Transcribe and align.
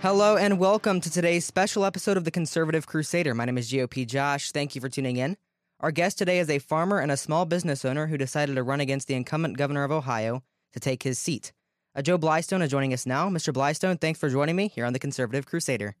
Hello 0.00 0.36
and 0.36 0.60
welcome 0.60 1.00
to 1.00 1.10
today's 1.10 1.44
special 1.44 1.84
episode 1.84 2.16
of 2.16 2.22
the 2.22 2.30
Conservative 2.30 2.86
Crusader. 2.86 3.34
My 3.34 3.46
name 3.46 3.58
is 3.58 3.72
GOP 3.72 4.06
Josh. 4.06 4.52
Thank 4.52 4.76
you 4.76 4.80
for 4.80 4.88
tuning 4.88 5.16
in. 5.16 5.36
Our 5.80 5.90
guest 5.90 6.18
today 6.18 6.38
is 6.38 6.48
a 6.48 6.60
farmer 6.60 7.00
and 7.00 7.10
a 7.10 7.16
small 7.16 7.46
business 7.46 7.84
owner 7.84 8.06
who 8.06 8.16
decided 8.16 8.54
to 8.54 8.62
run 8.62 8.78
against 8.78 9.08
the 9.08 9.14
incumbent 9.14 9.56
governor 9.56 9.82
of 9.82 9.90
Ohio 9.90 10.44
to 10.72 10.78
take 10.78 11.02
his 11.02 11.18
seat. 11.18 11.52
Uh, 11.96 12.02
Joe 12.02 12.16
Blystone 12.16 12.62
is 12.62 12.70
joining 12.70 12.92
us 12.92 13.06
now. 13.06 13.28
Mr. 13.28 13.52
Blystone, 13.52 14.00
thanks 14.00 14.20
for 14.20 14.30
joining 14.30 14.54
me 14.54 14.68
here 14.68 14.84
on 14.84 14.92
the 14.92 15.00
Conservative 15.00 15.46
Crusader. 15.46 15.96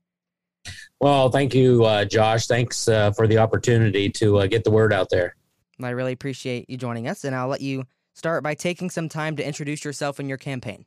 Well, 1.00 1.28
thank 1.28 1.52
you, 1.52 1.84
uh, 1.84 2.04
Josh. 2.04 2.46
Thanks 2.46 2.86
uh, 2.86 3.10
for 3.10 3.26
the 3.26 3.38
opportunity 3.38 4.10
to 4.10 4.38
uh, 4.38 4.46
get 4.46 4.62
the 4.62 4.70
word 4.70 4.92
out 4.92 5.10
there. 5.10 5.34
I 5.82 5.90
really 5.90 6.12
appreciate 6.12 6.70
you 6.70 6.76
joining 6.76 7.08
us, 7.08 7.24
and 7.24 7.34
I'll 7.34 7.48
let 7.48 7.62
you 7.62 7.84
start 8.14 8.44
by 8.44 8.54
taking 8.54 8.90
some 8.90 9.08
time 9.08 9.34
to 9.36 9.44
introduce 9.44 9.84
yourself 9.84 10.20
and 10.20 10.28
your 10.28 10.38
campaign. 10.38 10.84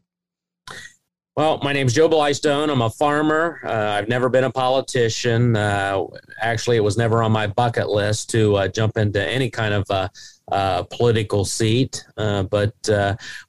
Well, 1.38 1.60
my 1.64 1.72
name's 1.72 1.94
Joe 1.94 2.10
Blystone. 2.10 2.70
I'm 2.70 2.82
a 2.82 2.90
farmer. 2.90 3.62
Uh, 3.64 3.72
I've 3.72 4.10
never 4.10 4.28
been 4.28 4.44
a 4.44 4.52
politician. 4.52 5.56
Uh, 5.56 6.04
actually, 6.42 6.76
it 6.76 6.82
was 6.82 6.98
never 6.98 7.24
on 7.24 7.32
my 7.32 7.48
bucket 7.48 7.88
list 7.88 8.30
to 8.32 8.58
uh, 8.58 8.68
jump 8.68 8.98
into 8.98 9.26
any 9.26 9.50
kind 9.50 9.74
of 9.74 9.90
uh, 9.90 10.10
uh, 10.52 10.84
political 10.84 11.46
seat. 11.46 12.04
Uh, 12.18 12.44
but 12.44 12.76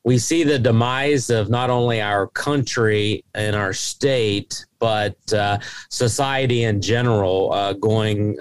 we 0.05 0.17
see 0.17 0.45
the 0.45 0.61
demise 0.61 1.29
of 1.29 1.51
not 1.51 1.71
only 1.71 2.01
our 2.01 2.29
country 2.29 3.25
and 3.35 3.57
our 3.57 3.73
state, 3.73 4.65
but 4.79 5.17
society 5.91 6.63
in 6.63 6.81
general 6.81 7.75
going 7.81 8.37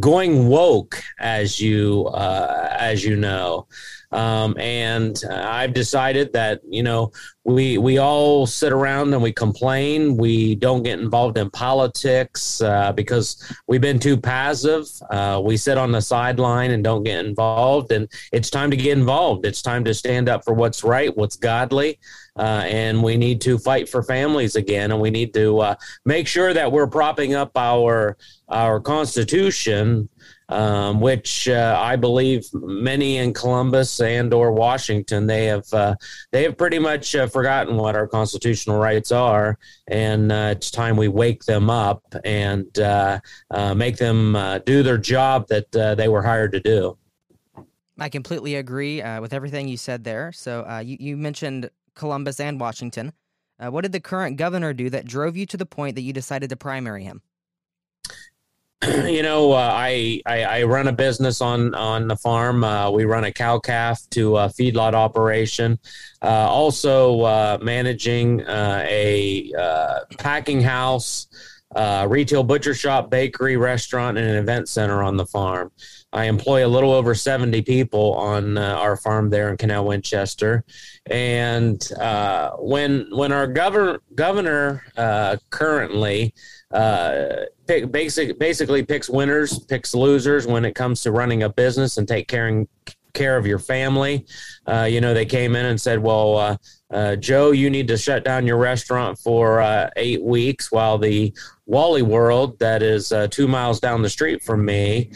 going 0.00 0.48
woke, 0.48 1.00
as 1.20 1.60
you 1.60 2.10
as 2.12 3.04
you 3.04 3.14
know. 3.14 3.68
Um, 4.14 4.56
and 4.58 5.20
I've 5.28 5.74
decided 5.74 6.32
that 6.34 6.60
you 6.68 6.82
know 6.82 7.12
we 7.44 7.76
we 7.76 7.98
all 7.98 8.46
sit 8.46 8.72
around 8.72 9.12
and 9.12 9.22
we 9.22 9.32
complain. 9.32 10.16
We 10.16 10.54
don't 10.54 10.82
get 10.82 10.98
involved 10.98 11.36
in 11.36 11.50
politics 11.50 12.60
uh, 12.62 12.92
because 12.92 13.52
we've 13.66 13.82
been 13.82 13.98
too 13.98 14.16
passive. 14.16 14.86
Uh, 15.10 15.42
we 15.44 15.56
sit 15.56 15.76
on 15.76 15.92
the 15.92 16.00
sideline 16.00 16.70
and 16.70 16.82
don't 16.82 17.02
get 17.02 17.24
involved. 17.24 17.92
And 17.92 18.08
it's 18.32 18.48
time 18.48 18.70
to 18.70 18.76
get 18.76 18.96
involved. 18.96 19.44
It's 19.44 19.60
time 19.60 19.84
to 19.84 19.92
stand 19.92 20.28
up 20.28 20.44
for 20.44 20.54
what's 20.54 20.82
right, 20.82 21.14
what's 21.16 21.36
godly. 21.36 21.98
Uh, 22.36 22.64
and 22.66 23.02
we 23.02 23.16
need 23.16 23.40
to 23.42 23.58
fight 23.58 23.88
for 23.88 24.02
families 24.02 24.56
again, 24.56 24.90
and 24.90 25.00
we 25.00 25.08
need 25.08 25.32
to 25.34 25.60
uh, 25.60 25.74
make 26.04 26.26
sure 26.26 26.52
that 26.52 26.72
we're 26.72 26.88
propping 26.88 27.34
up 27.34 27.52
our 27.56 28.16
our 28.48 28.80
Constitution 28.80 30.08
um, 30.48 31.00
which 31.00 31.48
uh, 31.48 31.78
I 31.80 31.96
believe 31.96 32.46
many 32.52 33.16
in 33.18 33.32
Columbus 33.32 34.00
and 34.00 34.32
or 34.34 34.52
Washington 34.52 35.26
they 35.26 35.46
have 35.46 35.72
uh, 35.72 35.94
they 36.32 36.42
have 36.42 36.58
pretty 36.58 36.78
much 36.78 37.14
uh, 37.14 37.26
forgotten 37.26 37.76
what 37.76 37.96
our 37.96 38.06
constitutional 38.06 38.78
rights 38.78 39.10
are, 39.10 39.58
and 39.88 40.30
uh, 40.30 40.54
it's 40.56 40.70
time 40.70 40.96
we 40.96 41.08
wake 41.08 41.44
them 41.44 41.70
up 41.70 42.02
and 42.24 42.78
uh, 42.78 43.20
uh, 43.50 43.74
make 43.74 43.96
them 43.96 44.36
do 44.66 44.82
their 44.82 44.98
job 44.98 45.48
that 45.48 45.70
they 45.96 46.08
were 46.08 46.22
hired 46.22 46.52
to 46.52 46.60
do. 46.60 46.96
I 47.98 48.08
completely 48.08 48.56
agree 48.56 49.02
with 49.20 49.32
everything 49.32 49.68
you 49.68 49.76
said 49.76 50.04
there. 50.04 50.32
So 50.32 50.80
you, 50.80 50.96
you 50.98 51.16
mentioned 51.16 51.70
Columbus 51.94 52.40
and 52.40 52.58
Washington. 52.60 53.12
what 53.58 53.82
did 53.82 53.92
the 53.92 54.00
current 54.00 54.36
governor 54.36 54.72
do 54.72 54.90
that 54.90 55.06
drove 55.06 55.36
you 55.36 55.46
to 55.46 55.56
the 55.56 55.66
point 55.66 55.94
that 55.94 56.02
you 56.02 56.12
decided 56.12 56.50
to 56.50 56.56
primary 56.56 57.04
him? 57.04 57.22
you 59.06 59.22
know, 59.22 59.52
uh, 59.52 59.70
I, 59.72 60.20
I, 60.26 60.42
I 60.42 60.62
run 60.64 60.88
a 60.88 60.92
business 60.92 61.40
on 61.40 61.74
on 61.74 62.08
the 62.08 62.16
farm. 62.16 62.64
Uh, 62.64 62.90
we 62.90 63.04
run 63.04 63.24
a 63.24 63.32
cow 63.32 63.58
calf 63.58 64.00
to 64.10 64.36
a 64.36 64.48
feedlot 64.48 64.94
operation. 64.94 65.78
Uh, 66.20 66.48
also 66.48 67.20
uh, 67.22 67.58
managing 67.62 68.42
uh, 68.42 68.84
a 68.86 69.52
uh, 69.58 70.00
packing 70.18 70.60
house, 70.60 71.28
retail 72.06 72.42
butcher 72.42 72.74
shop, 72.74 73.10
bakery, 73.10 73.56
restaurant, 73.56 74.18
and 74.18 74.26
an 74.26 74.36
event 74.36 74.68
center 74.68 75.02
on 75.02 75.16
the 75.16 75.26
farm. 75.26 75.70
I 76.12 76.24
employ 76.24 76.66
a 76.66 76.68
little 76.68 76.92
over 76.92 77.14
70 77.14 77.62
people 77.62 78.14
on 78.14 78.58
our 78.58 78.96
farm 78.96 79.30
there 79.30 79.50
in 79.50 79.56
Canal 79.56 79.86
Winchester. 79.86 80.64
And 81.06 81.82
when 82.58 83.06
when 83.10 83.32
our 83.32 83.46
governor 83.46 84.00
governor 84.14 84.82
currently 85.50 86.34
uh, 86.74 87.44
pick, 87.66 87.90
basic, 87.90 88.38
basically 88.38 88.82
picks 88.82 89.08
winners, 89.08 89.58
picks 89.60 89.94
losers 89.94 90.46
when 90.46 90.64
it 90.64 90.74
comes 90.74 91.02
to 91.02 91.12
running 91.12 91.44
a 91.44 91.48
business 91.48 91.96
and 91.96 92.08
take 92.08 92.28
caring 92.28 92.68
care 93.12 93.36
of 93.36 93.46
your 93.46 93.60
family. 93.60 94.26
Uh, 94.66 94.82
you 94.90 95.00
know, 95.00 95.14
they 95.14 95.24
came 95.24 95.54
in 95.54 95.66
and 95.66 95.80
said, 95.80 96.00
"Well, 96.00 96.36
uh, 96.36 96.56
uh, 96.90 97.16
Joe, 97.16 97.52
you 97.52 97.70
need 97.70 97.86
to 97.88 97.96
shut 97.96 98.24
down 98.24 98.46
your 98.46 98.58
restaurant 98.58 99.18
for 99.18 99.60
uh, 99.60 99.88
eight 99.96 100.22
weeks," 100.22 100.72
while 100.72 100.98
the 100.98 101.32
Wally 101.66 102.02
World, 102.02 102.58
that 102.58 102.82
is 102.82 103.12
uh, 103.12 103.28
two 103.28 103.46
miles 103.46 103.78
down 103.78 104.02
the 104.02 104.10
street 104.10 104.42
from 104.42 104.64
me, 104.64 105.10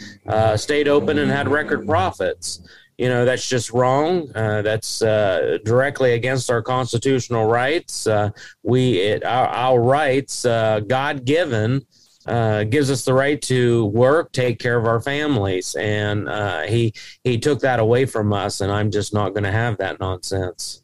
stayed 0.55 0.87
open 0.87 1.19
and 1.19 1.29
had 1.29 1.49
record 1.49 1.85
profits 1.85 2.61
you 2.99 3.07
know 3.07 3.23
that's 3.23 3.47
just 3.47 3.71
wrong. 3.71 4.29
Uh, 4.35 4.61
that's 4.61 5.01
uh, 5.01 5.57
directly 5.63 6.13
against 6.13 6.51
our 6.51 6.61
constitutional 6.61 7.45
rights. 7.45 8.05
Uh, 8.05 8.29
we 8.61 8.99
it, 8.99 9.23
our, 9.23 9.47
our 9.47 9.81
rights, 9.81 10.43
uh, 10.43 10.81
God 10.81 11.23
given, 11.23 11.85
uh, 12.25 12.65
gives 12.65 12.91
us 12.91 13.05
the 13.05 13.13
right 13.13 13.41
to 13.43 13.85
work, 13.85 14.33
take 14.33 14.59
care 14.59 14.77
of 14.77 14.85
our 14.85 14.99
families, 14.99 15.75
and 15.75 16.27
uh, 16.27 16.63
he 16.63 16.93
he 17.23 17.37
took 17.37 17.61
that 17.61 17.79
away 17.79 18.05
from 18.05 18.33
us, 18.33 18.59
and 18.59 18.69
I'm 18.69 18.91
just 18.91 19.13
not 19.13 19.29
going 19.29 19.45
to 19.45 19.51
have 19.51 19.77
that 19.77 20.01
nonsense. 20.01 20.83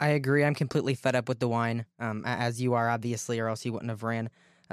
I 0.00 0.08
agree. 0.08 0.44
I'm 0.44 0.54
completely 0.54 0.94
fed 0.94 1.14
up 1.14 1.28
with 1.28 1.40
DeWine, 1.40 1.84
um, 1.98 2.22
as 2.24 2.60
you 2.60 2.72
are, 2.72 2.88
obviously, 2.88 3.38
or 3.38 3.48
else 3.48 3.60
he 3.60 3.70
wouldn't 3.70 3.90
have 3.90 4.02
ran. 4.02 4.30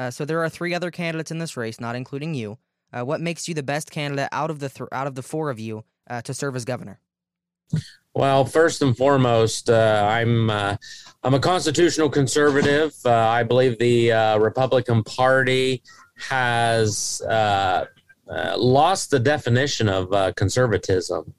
so 0.10 0.24
there 0.24 0.42
are 0.42 0.50
three 0.50 0.74
other 0.74 0.90
candidates 0.90 1.32
in 1.32 1.38
this 1.38 1.58
race, 1.58 1.82
not 1.82 1.98
including 1.98 2.34
you. 2.34 2.58
what 2.94 3.20
makes 3.20 3.50
you 3.50 3.54
the 3.54 3.62
best 3.62 3.92
candidate 3.92 4.30
out 4.32 4.50
of 4.50 4.60
the 4.60 4.70
th- 4.70 4.88
out 4.94 5.08
of 5.08 5.16
the 5.16 5.22
four 5.22 5.50
of 5.50 5.60
you? 5.60 5.84
Uh, 6.12 6.22
to 6.22 6.34
serve 6.34 6.56
as 6.56 6.66
governor? 6.66 7.00
Well, 8.14 8.44
first 8.44 8.82
and 8.82 8.96
foremost, 8.96 9.70
uh, 9.70 10.06
I'm 10.10 10.50
uh, 10.50 10.76
I'm 11.24 11.34
a 11.34 11.40
constitutional 11.40 12.10
conservative. 12.10 12.94
Uh, 13.06 13.12
I 13.12 13.44
believe 13.44 13.80
the 13.80 14.12
uh, 14.12 14.38
Republican 14.38 15.04
Party 15.04 15.82
has 16.18 17.22
uh, 17.22 17.86
lost 18.28 19.12
the 19.12 19.20
definition 19.20 19.88
of 19.88 20.36
conservatism. 20.36 21.34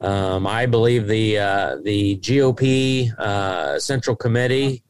Um, 0.00 0.46
I 0.46 0.66
believe 0.66 1.06
the 1.06 1.80
the 1.82 2.18
GOP 2.18 3.80
Central 3.80 4.14
Committee 4.14 4.82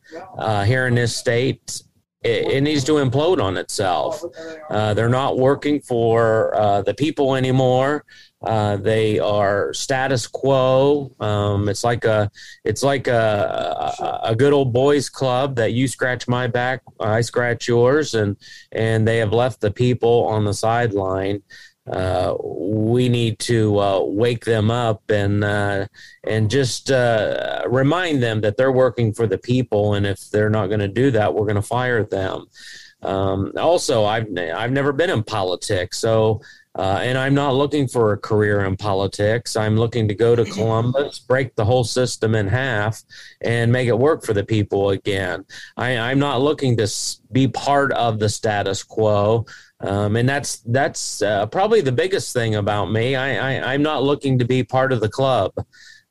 here 0.66 0.88
in 0.88 0.97
this 0.97 1.16
state 1.16 1.82
it, 2.22 2.49
it, 2.49 2.60
needs 2.62 2.84
to 2.84 2.93
implode 2.93 3.43
on 3.43 3.56
itself. 3.56 4.22
Uh, 4.70 4.93
they're 4.94 5.09
not 5.09 5.38
working 5.38 5.81
for 5.81 6.55
uh, 6.56 6.82
the 6.82 6.94
people 6.94 7.37
anymore. 7.37 8.05
Uh, 8.41 8.76
they 8.76 9.19
are 9.19 9.72
status 9.75 10.28
quo. 10.28 11.12
Um, 11.19 11.69
it's 11.69 11.82
like 11.82 12.04
a 12.04 12.31
it's 12.65 12.84
like 12.84 13.09
a, 13.09 14.21
a, 14.22 14.37
good 14.37 14.53
old 14.53 14.72
boys 14.72 15.09
club 15.09 15.56
that 15.56 15.72
you 15.72 15.88
scratch 15.88 16.28
my 16.28 16.47
back, 16.47 16.82
I 17.00 17.21
scratch 17.22 17.66
yours, 17.66 18.15
and 18.15 18.37
and 18.71 19.09
they 19.09 19.19
have 19.19 19.32
left 19.32 19.60
the 19.60 19.72
people 19.72 20.25
on 20.26 20.44
the 20.44 20.54
sideline. 20.54 21.43
Uh, 21.91 22.37
we 22.44 23.09
need 23.09 23.38
to 23.38 23.78
uh, 23.81 24.00
wake 24.04 24.44
them 24.44 24.70
up 24.70 25.03
and 25.09 25.43
uh, 25.43 25.87
and 26.25 26.49
just 26.49 26.93
uh, 26.93 27.65
remind 27.66 28.22
them 28.22 28.41
that 28.43 28.56
they're 28.56 28.70
working 28.70 29.12
for 29.12 29.26
the 29.26 29.38
people, 29.38 29.94
and 29.94 30.06
if 30.06 30.31
they're 30.31 30.50
not 30.50 30.69
going 30.69 30.81
to 30.81 30.88
do 30.88 31.10
that, 31.10 31.34
we're 31.34 31.47
going 31.47 31.56
to 31.56 31.62
fire 31.62 32.05
them. 32.05 32.47
Um, 33.03 33.53
also, 33.56 34.05
I've 34.05 34.28
I've 34.37 34.72
never 34.72 34.93
been 34.93 35.10
in 35.10 35.25
politics, 35.25 35.99
so 35.99 36.41
uh, 36.79 37.01
and 37.03 37.19
I'm 37.19 37.35
not 37.35 37.57
looking 37.57 37.89
for 37.89 38.13
a 38.13 38.17
career 38.17 38.65
in 38.65 38.77
politics. 38.77 39.57
I'm 39.57 39.77
looking 39.77 40.07
to 40.07 40.15
go 40.15 40.37
to 40.37 40.45
Columbus, 40.45 41.19
break 41.19 41.57
the 41.57 41.65
whole 41.65 41.83
system 41.83 42.37
in 42.37 42.47
half, 42.47 43.03
and 43.41 43.73
make 43.73 43.89
it 43.89 43.99
work 43.99 44.25
for 44.25 44.33
the 44.33 44.45
people 44.45 44.91
again. 44.91 45.45
I, 45.77 45.91
am 45.91 46.21
not 46.21 46.41
looking 46.41 46.77
to 46.77 46.89
be 47.33 47.49
part 47.49 47.91
of 47.93 48.21
the 48.21 48.29
status 48.29 48.85
quo. 48.85 49.45
Um, 49.81 50.15
and 50.15 50.29
that's 50.29 50.59
that's 50.67 51.23
uh, 51.23 51.47
probably 51.47 51.81
the 51.81 51.93
biggest 51.93 52.33
thing 52.33 52.57
about 52.57 52.93
me. 52.93 53.17
I, 53.17 53.71
I, 53.71 53.75
am 53.75 53.83
not 53.83 54.03
looking 54.03 54.39
to 54.39 54.45
be 54.45 54.63
part 54.65 54.93
of 54.93 55.01
the 55.01 55.09
club. 55.09 55.53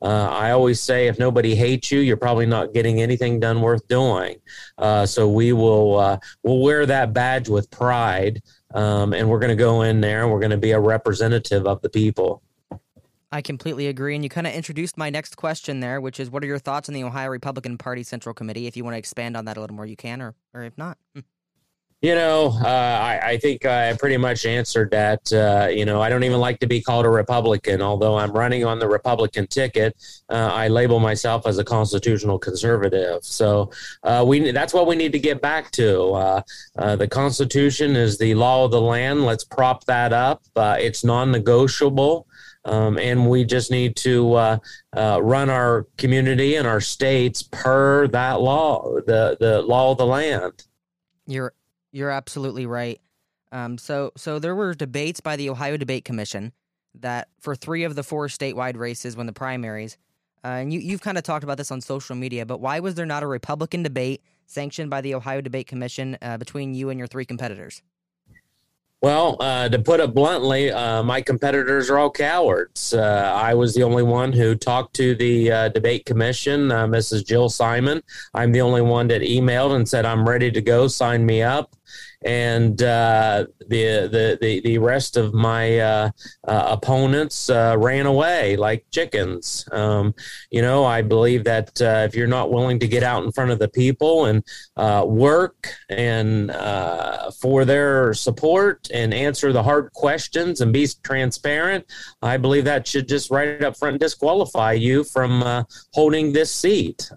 Uh, 0.02 0.30
I 0.30 0.52
always 0.52 0.80
say 0.80 1.08
if 1.08 1.18
nobody 1.18 1.56
hates 1.56 1.92
you, 1.92 2.00
you're 2.00 2.18
probably 2.18 2.46
not 2.46 2.74
getting 2.74 3.02
anything 3.02 3.40
done 3.40 3.62
worth 3.62 3.88
doing. 3.88 4.38
Uh, 4.78 5.06
so 5.06 5.28
we 5.28 5.54
will 5.54 5.98
uh, 5.98 6.18
we'll 6.44 6.60
wear 6.60 6.86
that 6.86 7.14
badge 7.14 7.50
with 7.50 7.72
pride 7.72 8.42
um, 8.77 9.12
and 9.13 9.27
we're 9.27 9.39
going 9.39 9.50
to 9.50 9.56
go 9.56 9.81
in 9.81 10.01
there 10.01 10.21
and 10.21 10.31
we're 10.31 10.39
going 10.39 10.51
to 10.51 10.57
be 10.57 10.71
a 10.71 10.79
representative 10.79 11.65
of 11.65 11.81
the 11.81 11.89
people. 11.89 12.44
I 13.31 13.41
completely 13.41 13.88
agree. 13.88 14.13
And 14.13 14.24
you 14.24 14.29
kind 14.29 14.45
of 14.45 14.53
introduced 14.53 14.97
my 14.97 15.09
next 15.09 15.35
question 15.35 15.79
there, 15.79 16.00
which 16.00 16.19
is 16.19 16.29
what 16.29 16.44
are 16.44 16.47
your 16.47 16.59
thoughts 16.59 16.88
on 16.88 16.94
the 16.94 17.03
Ohio 17.03 17.29
Republican 17.29 17.79
Party 17.79 18.03
Central 18.03 18.35
Committee? 18.35 18.68
If 18.68 18.77
you 18.77 18.83
want 18.83 18.94
to 18.94 19.00
expand 19.00 19.35
on 19.35 19.45
that 19.45 19.57
a 19.57 19.62
little 19.62 19.75
more, 19.75 19.88
you 19.88 19.95
can, 19.95 20.21
or, 20.21 20.35
or 20.53 20.63
if 20.63 20.77
not. 20.77 20.97
You 22.01 22.13
know, 22.13 22.55
uh, 22.63 22.67
I, 22.67 23.19
I, 23.23 23.38
think 23.38 23.65
I 23.65 23.91
pretty 23.94 24.17
much 24.17 24.45
answered 24.45 24.91
that. 24.91 25.33
Uh, 25.33 25.67
you 25.67 25.83
know, 25.83 25.99
I 25.99 26.09
don't 26.09 26.23
even 26.23 26.39
like 26.39 26.59
to 26.59 26.67
be 26.67 26.79
called 26.79 27.07
a 27.07 27.09
Republican, 27.09 27.81
although 27.81 28.15
I'm 28.19 28.31
running 28.31 28.63
on 28.63 28.77
the 28.77 28.88
Republican 28.88 29.47
ticket. 29.47 29.95
Uh, 30.29 30.51
I 30.53 30.67
label 30.67 30.99
myself 30.99 31.47
as 31.47 31.57
a 31.57 31.63
constitutional 31.63 32.38
conservative. 32.38 33.23
So 33.23 33.71
uh, 34.03 34.23
we 34.27 34.51
that's 34.51 34.75
what 34.75 34.85
we 34.85 34.95
need 34.95 35.11
to 35.13 35.19
get 35.19 35.41
back 35.41 35.71
to. 35.71 36.13
Uh, 36.13 36.41
uh, 36.77 36.95
the 36.97 37.07
Constitution 37.07 37.95
is 37.95 38.19
the 38.19 38.35
law 38.35 38.63
of 38.63 38.69
the 38.69 38.81
land. 38.81 39.25
Let's 39.25 39.44
prop 39.44 39.83
that 39.85 40.13
up. 40.13 40.44
it's 40.55 41.03
non-negotiable. 41.03 42.27
Um, 42.63 42.99
and 42.99 43.27
we 43.27 43.44
just 43.44 43.71
need 43.71 43.95
to 43.97 44.33
uh, 44.33 44.57
uh, 44.95 45.19
run 45.23 45.49
our 45.49 45.88
community 45.97 46.55
and 46.57 46.67
our 46.67 46.81
states 46.81 47.41
per 47.41 48.07
that 48.09 48.41
law, 48.41 48.99
the 49.07 49.38
the 49.39 49.63
law 49.63 49.91
of 49.91 49.97
the 49.97 50.05
land. 50.05 50.65
You're 51.25 51.53
you're 51.97 52.11
absolutely 52.11 52.67
right. 52.67 53.01
Um, 53.51 53.77
so, 53.79 54.11
so 54.15 54.38
there 54.38 54.55
were 54.55 54.75
debates 54.75 55.19
by 55.19 55.35
the 55.35 55.49
Ohio 55.49 55.77
Debate 55.77 56.05
Commission 56.05 56.53
that 56.94 57.29
for 57.39 57.55
three 57.55 57.83
of 57.83 57.95
the 57.95 58.03
four 58.03 58.27
statewide 58.27 58.77
races 58.77 59.17
when 59.17 59.25
the 59.25 59.33
primaries, 59.33 59.97
uh, 60.44 60.49
and 60.49 60.71
you, 60.71 60.79
you've 60.79 61.01
kind 61.01 61.17
of 61.17 61.23
talked 61.23 61.44
about 61.44 61.57
this 61.57 61.71
on 61.71 61.81
social 61.81 62.15
media, 62.15 62.45
but 62.45 62.61
why 62.61 62.79
was 62.79 62.94
there 62.95 63.05
not 63.05 63.23
a 63.23 63.27
Republican 63.27 63.81
debate 63.81 64.21
sanctioned 64.45 64.91
by 64.91 65.01
the 65.01 65.15
Ohio 65.15 65.41
Debate 65.41 65.65
Commission 65.65 66.17
uh, 66.21 66.38
between 66.38 66.75
you 66.75 66.91
and 66.91 66.99
your 66.99 67.07
three 67.07 67.25
competitors? 67.25 67.81
Well, 68.99 69.38
uh, 69.39 69.69
to 69.69 69.77
put 69.77 69.99
it 69.99 70.15
bluntly, 70.15 70.71
uh, 70.71 71.03
my 71.03 71.21
competitors 71.21 71.91
are 71.91 71.99
all 71.99 72.09
cowards. 72.09 72.94
Uh, 72.94 73.31
I 73.35 73.53
was 73.53 73.75
the 73.75 73.83
only 73.83 74.01
one 74.01 74.33
who 74.33 74.55
talked 74.55 74.95
to 74.95 75.13
the 75.13 75.51
uh, 75.51 75.69
debate 75.69 76.05
commission, 76.05 76.71
uh, 76.71 76.88
Mrs. 76.88 77.23
Jill 77.23 77.47
Zimon. 77.47 78.01
I'm 78.33 78.51
the 78.51 78.61
only 78.61 78.81
one 78.81 79.07
that 79.09 79.21
emailed 79.21 79.75
and 79.75 79.88
said, 79.88 80.05
I'm 80.05 80.27
ready 80.27 80.49
to 80.49 80.61
go, 80.61 80.88
sign 80.88 81.27
me 81.27 81.44
up 81.44 81.75
and 82.24 82.81
uh, 82.81 83.46
the, 83.68 84.08
the, 84.12 84.38
the 84.42 84.62
the 84.62 84.78
rest 84.78 85.18
of 85.18 85.34
my 85.34 85.80
uh, 85.80 86.10
uh, 86.48 86.64
opponents 86.68 87.50
uh, 87.50 87.75
ran 87.78 88.06
away 88.06 88.56
like 88.56 88.86
chickens. 88.92 89.68
Um, 89.72 90.16
you 90.50 90.62
know, 90.62 90.84
I 90.84 91.02
believe 91.02 91.44
that 91.44 91.80
uh, 91.81 92.06
if 92.08 92.16
you're 92.16 92.28
not 92.28 92.52
willing 92.52 92.80
to 92.80 92.88
get 92.88 93.04
out 93.04 93.24
in 93.24 93.31
front 93.31 93.52
of 93.52 93.60
the 93.60 93.68
people 93.68 94.25
and 94.25 94.44
uh, 94.78 95.06
work 95.08 95.69
and 95.90 96.52
for 97.40 97.66
their 97.66 98.14
support 98.14 98.88
and 98.94 99.14
answer 99.14 99.54
the 99.54 99.62
hard 99.62 99.92
questions 99.94 100.62
and 100.62 100.74
be 100.74 100.88
transparent, 101.04 101.86
I 102.22 102.38
believe 102.38 102.66
that 102.66 102.88
should 102.88 103.08
just 103.08 103.30
right 103.30 103.62
up 103.64 103.78
front 103.78 104.00
disqualify 104.00 104.74
you 104.74 105.04
from 105.04 105.66
holding 105.94 106.34
this 106.34 106.54
seat. 106.54 107.10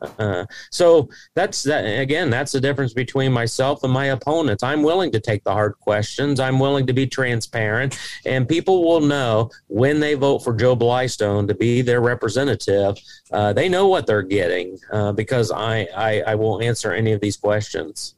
so 0.71 1.09
that's 1.35 1.63
that 1.63 1.85
again. 1.85 2.29
That's 2.29 2.53
the 2.53 2.61
difference 2.61 2.93
between 2.93 3.33
myself 3.33 3.83
and 3.85 3.93
my 3.93 4.07
opponents. 4.07 4.63
I'm 4.63 4.83
willing 4.91 5.13
to 5.13 5.21
take 5.21 5.45
the 5.45 5.53
hard 5.53 5.79
questions. 5.79 6.41
I'm 6.41 6.59
willing 6.59 6.85
to 6.89 6.93
be 6.93 7.07
transparent, 7.07 7.97
and 8.27 8.49
people 8.49 8.83
will 8.83 9.01
know 9.01 9.49
when 9.69 10.01
they 10.01 10.15
vote 10.15 10.41
for 10.41 10.53
Joe 10.53 10.75
Blystone 10.75 11.47
to 11.47 11.55
be 11.55 11.81
their 11.81 12.01
representative. 12.01 12.99
Uh, 13.31 13.53
they 13.53 13.69
know 13.69 13.87
what 13.87 14.09
they're 14.09 14.23
getting 14.23 14.77
uh, 14.91 15.13
because 15.13 15.53
I, 15.53 15.87
I, 15.97 16.23
I 16.23 16.35
won't 16.35 16.65
answer 16.65 16.93
any 16.93 17.13
of 17.13 17.21
these 17.21 17.37
questions. 17.37 18.17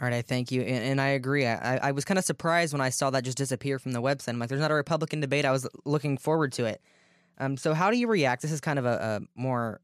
All 0.00 0.08
right, 0.08 0.14
I 0.14 0.22
thank 0.22 0.50
you, 0.50 0.62
and, 0.62 0.82
and 0.82 0.98
I 0.98 1.08
agree. 1.08 1.46
I, 1.46 1.76
I 1.88 1.92
was 1.92 2.06
kind 2.06 2.18
of 2.18 2.24
surprised 2.24 2.72
when 2.72 2.80
I 2.80 2.88
saw 2.88 3.10
that 3.10 3.22
just 3.22 3.36
disappear 3.36 3.78
from 3.78 3.92
the 3.92 4.00
website. 4.00 4.30
I'm 4.30 4.38
like, 4.38 4.48
there's 4.48 4.62
not 4.62 4.70
a 4.70 4.74
Republican 4.74 5.20
debate. 5.20 5.44
I 5.44 5.52
was 5.52 5.68
looking 5.84 6.16
forward 6.16 6.52
to 6.52 6.64
it. 6.64 6.80
Um, 7.36 7.58
so 7.58 7.74
how 7.74 7.90
do 7.90 7.98
you 7.98 8.08
react? 8.08 8.40
This 8.40 8.52
is 8.52 8.62
kind 8.62 8.78
of 8.78 8.86
a, 8.86 9.20
a 9.20 9.20
more 9.38 9.82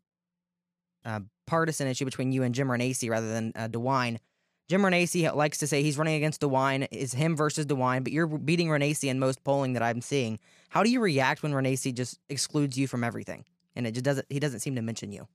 uh, 1.05 1.21
partisan 1.47 1.87
issue 1.87 2.07
between 2.07 2.33
you 2.33 2.45
and 2.45 2.55
Jim 2.55 2.69
Renacci 2.69 3.11
rather 3.11 3.31
than 3.31 3.53
uh, 3.55 3.69
DeWine. 3.69 4.19
Jim 4.69 4.83
Renacci 4.83 5.35
likes 5.35 5.59
to 5.59 5.67
say 5.67 5.83
he's 5.83 5.99
running 5.99 6.15
against 6.15 6.41
DeWine, 6.41 6.89
is 6.91 7.13
him 7.13 7.37
versus 7.37 7.67
DeWine, 7.67 8.05
but 8.05 8.13
you're 8.13 8.27
beating 8.27 8.69
Renacci 8.69 9.09
in 9.09 9.19
most 9.19 9.43
polling 9.45 9.75
that 9.75 9.83
I'm 9.83 10.01
seeing. 10.01 10.39
How 10.71 10.83
do 10.83 10.91
you 10.91 11.01
react 11.01 11.43
when 11.43 11.53
Renacci 11.53 11.93
just 11.95 12.19
excludes 12.29 12.79
you 12.79 12.87
from 12.87 13.05
everything? 13.05 13.45
And 13.77 13.87
it 13.87 13.93
just 13.93 14.05
doesn't, 14.05 14.27
he 14.31 14.39
doesn't 14.39 14.61
seem 14.61 14.77
to 14.77 14.83
mention 14.83 15.13
you. 15.13 15.27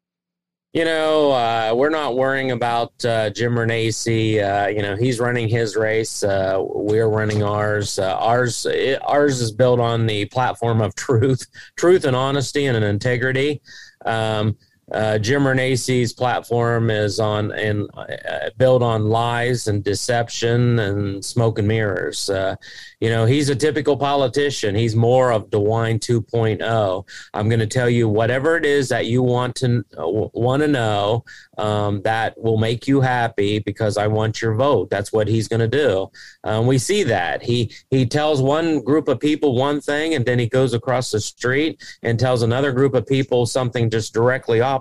You 0.73 0.85
know, 0.85 1.31
uh, 1.31 1.73
we're 1.75 1.89
not 1.89 2.15
worrying 2.15 2.51
about 2.51 2.93
uh, 3.05 3.29
Jim 3.29 3.53
Renacci. 3.53 4.43
Uh, 4.43 4.67
you 4.67 4.81
know, 4.81 4.95
he's 4.95 5.19
running 5.19 5.47
his 5.47 5.75
race. 5.75 6.23
Uh, 6.23 6.57
we're 6.59 7.07
running 7.07 7.41
ours. 7.41 7.97
Uh, 7.97 8.15
ours, 8.17 8.65
it, 8.65 9.01
ours 9.03 9.39
is 9.39 9.51
built 9.51 9.79
on 9.79 10.05
the 10.05 10.25
platform 10.25 10.81
of 10.81 10.93
truth, 10.93 11.47
truth 11.77 12.05
and 12.05 12.15
honesty 12.15 12.65
and 12.65 12.75
an 12.75 12.83
integrity. 12.83 13.61
Um, 14.05 14.57
uh, 14.91 15.17
Jim 15.17 15.43
Renacci's 15.43 16.13
platform 16.13 16.89
is 16.89 17.19
on 17.19 17.51
and 17.51 17.89
uh, 17.93 18.49
built 18.57 18.81
on 18.81 19.09
lies 19.09 19.67
and 19.67 19.83
deception 19.83 20.79
and 20.79 21.23
smoke 21.23 21.59
and 21.59 21.67
mirrors. 21.67 22.29
Uh, 22.29 22.55
you 23.01 23.09
know, 23.09 23.25
he's 23.25 23.49
a 23.49 23.55
typical 23.55 23.97
politician. 23.97 24.75
He's 24.75 24.95
more 24.95 25.31
of 25.31 25.49
DeWine 25.49 25.99
2.0. 25.99 27.07
I'm 27.33 27.49
going 27.49 27.59
to 27.59 27.67
tell 27.67 27.89
you 27.89 28.07
whatever 28.07 28.55
it 28.55 28.65
is 28.65 28.87
that 28.89 29.07
you 29.07 29.21
want 29.23 29.55
to 29.57 29.83
uh, 29.97 30.07
want 30.07 30.61
to 30.61 30.67
know 30.69 31.25
um, 31.57 32.01
that 32.03 32.39
will 32.41 32.57
make 32.57 32.87
you 32.87 33.01
happy 33.01 33.59
because 33.59 33.97
I 33.97 34.07
want 34.07 34.41
your 34.41 34.55
vote. 34.55 34.89
That's 34.89 35.11
what 35.11 35.27
he's 35.27 35.49
going 35.49 35.59
to 35.59 35.67
do. 35.67 36.09
Um, 36.45 36.65
we 36.65 36.77
see 36.77 37.03
that 37.03 37.43
he 37.43 37.73
he 37.89 38.05
tells 38.05 38.41
one 38.41 38.81
group 38.81 39.09
of 39.09 39.19
people 39.19 39.55
one 39.55 39.81
thing, 39.81 40.13
and 40.13 40.25
then 40.25 40.39
he 40.39 40.47
goes 40.47 40.73
across 40.73 41.11
the 41.11 41.19
street 41.19 41.83
and 42.03 42.17
tells 42.17 42.41
another 42.41 42.71
group 42.71 42.93
of 42.93 43.05
people 43.05 43.45
something 43.45 43.89
just 43.89 44.13
directly 44.13 44.61
opposite. 44.61 44.76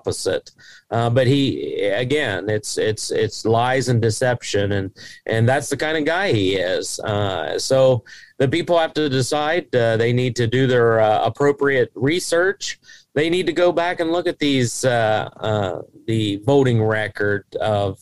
Uh, 0.91 1.11
but 1.11 1.27
he 1.27 1.85
again, 1.85 2.49
it's 2.49 2.79
it's 2.79 3.11
it's 3.11 3.45
lies 3.45 3.89
and 3.89 4.01
deception, 4.03 4.73
and 4.73 4.91
and 5.27 5.49
that's 5.49 5.69
the 5.69 5.77
kind 5.77 5.97
of 5.97 6.05
guy 6.05 6.33
he 6.33 6.57
is. 6.57 7.01
Uh, 7.01 7.59
so 7.59 8.05
the 8.39 8.49
people 8.49 8.79
have 8.79 8.95
to 8.95 9.09
decide. 9.09 9.75
Uh, 9.75 9.97
they 9.97 10.13
need 10.13 10.37
to 10.37 10.47
do 10.47 10.67
their 10.67 11.01
uh, 11.01 11.25
appropriate 11.25 11.91
research 11.95 12.79
they 13.17 13.31
need 13.31 13.47
to 13.47 13.53
go 13.53 13.73
back 13.73 13.99
and 13.99 14.13
look 14.13 14.27
at 14.27 14.39
these 14.39 14.85
uh, 14.85 15.31
uh, 15.41 15.81
the 16.07 16.37
voting 16.45 16.83
record 16.83 17.47
of 17.57 17.99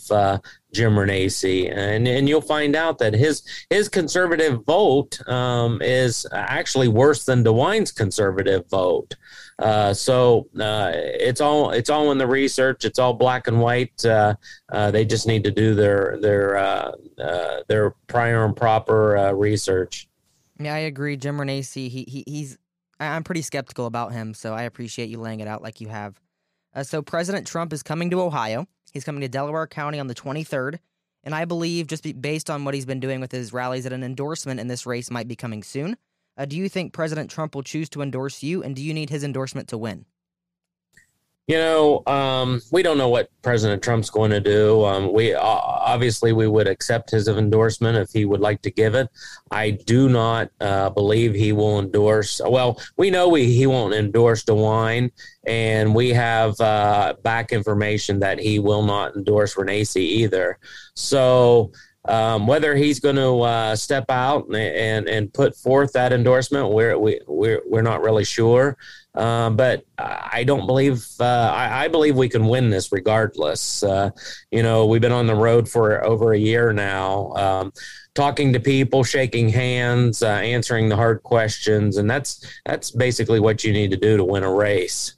Jim 0.75 0.95
Renacci, 0.95 1.73
and 1.73 2.07
and 2.07 2.29
you'll 2.29 2.41
find 2.43 2.75
out 2.77 2.99
that 2.99 3.15
his 3.15 3.43
his 3.71 3.89
conservative 3.89 4.65
vote 4.65 5.27
um, 5.29 5.81
is 5.81 6.27
actually 6.33 6.89
worse 6.89 7.25
than 7.25 7.45
DeWine's 7.45 7.93
conservative 7.93 8.69
vote. 8.69 9.15
Uh, 9.59 9.95
so 9.95 10.49
uh, 10.61 10.91
it's 10.95 11.41
all 11.41 11.71
it's 11.71 11.91
all 11.91 12.11
in 12.13 12.19
the 12.19 12.27
research. 12.27 12.85
It's 12.85 12.99
all 12.99 13.15
black 13.15 13.47
and 13.47 13.61
white. 13.61 14.05
Uh, 14.05 14.35
they 14.91 15.05
just 15.05 15.27
need 15.27 15.45
to 15.45 15.51
do 15.51 15.75
their 15.75 16.19
their 16.21 16.93
their 17.69 17.91
prior 18.07 18.45
and 18.45 18.57
proper 18.57 19.35
research. 19.35 20.09
Yeah, 20.59 20.75
I 20.75 20.79
agree. 20.79 21.17
Jim 21.17 21.39
Renacci, 21.39 21.89
he, 21.89 22.05
he 22.09 22.25
he's 22.27 22.59
I'm 23.01 23.25
pretty 23.25 23.43
skeptical 23.43 23.87
about 23.87 24.13
him, 24.13 24.35
so 24.35 24.55
I 24.55 24.63
appreciate 24.63 25.09
you 25.09 25.19
laying 25.19 25.41
it 25.41 25.49
out 25.49 25.63
like 25.63 25.81
you 25.81 25.89
have. 25.89 26.21
Uh, 26.75 26.83
so, 26.83 27.03
President 27.03 27.47
Trump 27.47 27.73
is 27.73 27.83
coming 27.83 28.11
to 28.11 28.21
Ohio. 28.21 28.67
He's 28.93 29.05
coming 29.05 29.21
to 29.21 29.29
Delaware 29.29 29.67
County 29.67 29.99
on 29.99 30.07
the 30.07 30.15
23rd. 30.15 30.79
And 31.23 31.35
I 31.35 31.45
believe, 31.47 31.87
just 31.87 32.05
based 32.21 32.51
on 32.51 32.65
what 32.65 32.75
he's 32.75 32.85
been 32.85 33.01
doing 33.01 33.21
with 33.21 33.33
his 33.33 33.53
rallies, 33.53 33.85
that 33.85 33.93
an 33.93 34.05
endorsement 34.05 34.61
in 34.61 34.69
this 34.69 34.85
race 34.85 35.11
might 35.11 35.27
be 35.27 35.37
coming 35.37 35.63
soon. 35.63 35.97
Uh, 36.37 36.45
do 36.45 36.57
you 36.57 36.69
think 36.69 36.93
President 36.93 37.31
Trump 37.31 37.55
will 37.55 37.63
choose 37.63 37.89
to 37.91 38.03
endorse 38.03 38.43
you? 38.43 38.63
And 38.63 38.75
do 38.75 38.83
you 38.83 38.93
need 38.93 39.11
his 39.11 39.25
endorsement 39.25 39.69
to 39.69 39.79
win? 39.79 40.07
You 41.47 41.59
know, 41.59 42.03
um, 42.07 42.63
we 42.73 42.83
don't 42.83 42.97
know 42.97 43.11
what 43.11 43.29
President 43.43 43.83
Trump's 43.83 44.09
going 44.09 44.31
to 44.31 44.41
do. 44.41 44.83
Um, 44.83 45.13
we 45.13 45.35
uh, 45.35 45.43
obviously 45.43 46.33
we 46.33 46.49
would 46.49 46.67
accept 46.67 47.11
his 47.11 47.29
endorsement 47.29 47.99
if 47.99 48.11
he 48.11 48.25
would 48.25 48.41
like 48.41 48.63
to 48.63 48.71
give 48.71 48.95
it. 48.95 49.11
I 49.51 49.73
do 49.73 50.09
not 50.09 50.51
uh, 50.63 50.89
believe 50.89 51.35
he 51.35 51.53
will 51.53 51.81
endorse. 51.81 52.41
Well, 52.43 52.81
we 52.97 53.11
know 53.11 53.29
we, 53.29 53.45
he 53.45 53.67
won't 53.67 53.93
endorse 53.93 54.43
DeWine, 54.45 55.11
and 55.47 55.95
we 55.95 56.09
have 56.15 56.59
uh, 56.63 57.13
back 57.23 57.53
information 57.53 58.21
that 58.21 58.39
he 58.39 58.59
will 58.59 58.83
not 58.83 59.15
endorse 59.15 59.55
Renacci 59.55 59.97
either. 59.97 60.59
So. 60.95 61.73
Um, 62.07 62.47
whether 62.47 62.77
he's 62.77 63.01
going 63.01 63.17
to 63.17 63.41
uh, 63.41 63.77
step 63.77 64.05
out 64.11 64.47
and, 64.49 64.57
and, 64.57 65.09
and 65.09 65.33
put 65.33 65.57
forth 65.57 65.93
that 65.95 66.13
endorsement, 66.13 66.71
we're 66.71 66.99
we, 66.99 67.21
we're 67.27 67.63
we're 67.67 67.83
not 67.83 68.03
really 68.03 68.25
sure. 68.25 68.77
Uh, 69.15 69.49
but 69.49 69.85
I 69.97 70.43
don't 70.43 70.67
believe 70.67 71.07
uh, 71.21 71.53
I, 71.55 71.85
I, 71.85 71.89
believe 71.89 72.17
we 72.17 72.29
can 72.29 72.49
win 72.49 72.69
this 72.69 72.91
regardless. 72.91 73.85
Uh, 73.85 74.11
you 74.51 74.65
know, 74.65 74.87
we've 74.87 75.01
been 75.01 75.13
on 75.13 75.29
the 75.29 75.37
road 75.37 75.69
for 75.69 76.05
over 76.05 76.33
a 76.33 76.39
year 76.39 76.73
now, 76.73 77.33
um, 77.35 77.73
talking 78.15 78.53
to 78.53 78.59
people, 78.59 79.05
shaking 79.05 79.49
hands, 79.49 80.25
uh, 80.25 80.31
answering 80.31 80.89
the 80.89 80.97
hard 80.97 81.23
questions, 81.23 81.97
and 81.97 82.11
that's 82.11 82.45
that's 82.67 82.91
basically 82.91 83.39
what 83.39 83.63
you 83.63 83.73
need 83.73 83.93
to 83.93 83.97
do 83.97 84.17
to 84.17 84.25
win 84.25 84.43
a 84.43 84.53
race. 84.53 85.15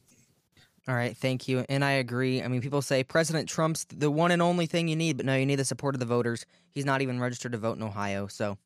All 0.88 0.94
right, 0.94 1.16
thank 1.16 1.48
you, 1.48 1.64
and 1.68 1.84
I 1.84 1.92
agree. 1.92 2.40
I 2.40 2.46
mean, 2.46 2.60
people 2.60 2.80
say 2.80 3.02
President 3.02 3.48
Trump's 3.48 3.84
the 3.86 4.08
one 4.10 4.30
and 4.30 4.40
only 4.40 4.66
thing 4.66 4.86
you 4.86 4.94
need, 4.94 5.16
but 5.16 5.26
no, 5.26 5.34
you 5.34 5.44
need 5.44 5.56
the 5.56 5.64
support 5.64 5.96
of 5.96 5.98
the 5.98 6.06
voters. 6.06 6.46
He's 6.70 6.84
not 6.84 7.02
even 7.02 7.18
registered 7.18 7.52
to 7.52 7.58
vote 7.58 7.76
in 7.76 7.82
Ohio, 7.82 8.28
so 8.28 8.56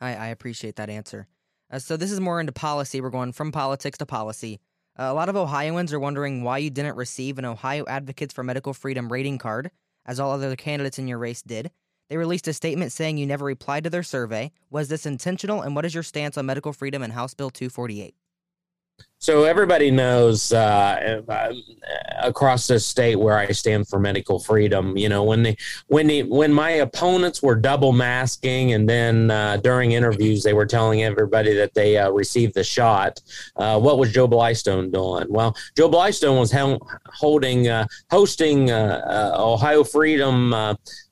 I, 0.00 0.14
I 0.14 0.26
appreciate 0.28 0.74
that 0.76 0.90
answer. 0.90 1.28
Uh, 1.70 1.78
so 1.78 1.96
this 1.96 2.10
is 2.10 2.18
more 2.18 2.40
into 2.40 2.52
policy. 2.52 3.00
We're 3.00 3.10
going 3.10 3.32
from 3.32 3.52
politics 3.52 3.98
to 3.98 4.06
policy. 4.06 4.58
Uh, 4.98 5.04
a 5.04 5.14
lot 5.14 5.28
of 5.28 5.36
Ohioans 5.36 5.92
are 5.92 6.00
wondering 6.00 6.42
why 6.42 6.58
you 6.58 6.70
didn't 6.70 6.96
receive 6.96 7.38
an 7.38 7.44
Ohio 7.44 7.84
Advocates 7.86 8.34
for 8.34 8.42
Medical 8.42 8.74
Freedom 8.74 9.10
rating 9.10 9.38
card, 9.38 9.70
as 10.04 10.18
all 10.18 10.32
other 10.32 10.56
candidates 10.56 10.98
in 10.98 11.06
your 11.06 11.18
race 11.18 11.42
did. 11.42 11.70
They 12.08 12.16
released 12.16 12.48
a 12.48 12.52
statement 12.52 12.92
saying 12.92 13.18
you 13.18 13.26
never 13.26 13.44
replied 13.44 13.84
to 13.84 13.90
their 13.90 14.02
survey. 14.02 14.50
Was 14.68 14.88
this 14.88 15.06
intentional? 15.06 15.62
And 15.62 15.76
what 15.76 15.84
is 15.84 15.94
your 15.94 16.02
stance 16.02 16.36
on 16.36 16.46
medical 16.46 16.72
freedom 16.72 17.02
and 17.02 17.12
House 17.12 17.34
Bill 17.34 17.50
248? 17.50 18.14
So 19.24 19.44
everybody 19.44 19.90
knows 19.90 20.52
uh, 20.52 21.22
uh, 21.26 21.54
across 22.22 22.66
this 22.66 22.84
state 22.84 23.16
where 23.16 23.38
I 23.38 23.52
stand 23.52 23.88
for 23.88 23.98
medical 23.98 24.38
freedom. 24.38 24.98
You 24.98 25.08
know, 25.08 25.24
when 25.24 25.42
they 25.42 25.56
when 25.86 26.06
they 26.06 26.24
when 26.24 26.52
my 26.52 26.72
opponents 26.72 27.42
were 27.42 27.54
double 27.54 27.92
masking, 27.92 28.74
and 28.74 28.86
then 28.86 29.30
uh, 29.30 29.56
during 29.56 29.92
interviews 29.92 30.42
they 30.42 30.52
were 30.52 30.66
telling 30.66 31.04
everybody 31.04 31.54
that 31.54 31.72
they 31.72 31.96
uh, 31.96 32.10
received 32.10 32.52
the 32.52 32.62
shot. 32.64 33.22
Uh, 33.56 33.80
what 33.80 33.96
was 33.96 34.12
Joe 34.12 34.28
Blystone 34.28 34.92
doing? 34.92 35.26
Well, 35.30 35.56
Joe 35.74 35.88
Blystone 35.88 36.38
was 36.38 36.50
hel- 36.50 36.86
holding 37.06 37.66
uh, 37.66 37.86
hosting 38.10 38.70
Ohio 38.70 39.84
Freedom 39.84 40.52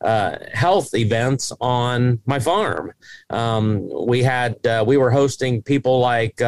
health 0.02 0.94
events 0.94 1.50
on 1.62 2.20
my 2.26 2.38
farm. 2.38 2.92
Um, 3.30 3.88
we 4.06 4.22
had 4.22 4.58
we 4.84 4.98
were 4.98 5.10
hosting 5.10 5.62
people 5.62 5.98
like 5.98 6.42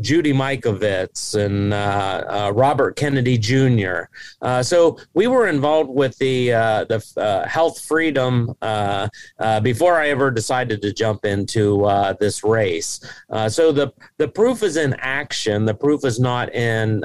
Judy 0.00 0.32
Mikovits 0.42 1.34
and 1.38 1.72
uh, 1.72 2.24
uh, 2.28 2.52
Robert 2.52 2.96
Kennedy 2.96 3.38
Jr. 3.38 4.02
Uh, 4.40 4.62
so 4.62 4.98
we 5.14 5.28
were 5.28 5.46
involved 5.46 5.90
with 5.90 6.18
the 6.18 6.52
uh, 6.52 6.84
the 6.84 7.00
uh, 7.16 7.46
health 7.46 7.80
freedom 7.80 8.46
before 9.62 10.00
I 10.00 10.08
ever 10.08 10.30
decided 10.30 10.82
to 10.82 10.92
jump 10.92 11.24
into 11.24 11.64
this 12.18 12.42
race. 12.42 13.00
so 13.48 13.72
the 13.72 13.92
the 14.18 14.28
proof 14.28 14.62
is 14.62 14.76
in 14.76 14.94
action. 14.98 15.64
The 15.64 15.74
proof 15.74 16.04
is 16.04 16.18
not 16.18 16.52
in 16.54 17.00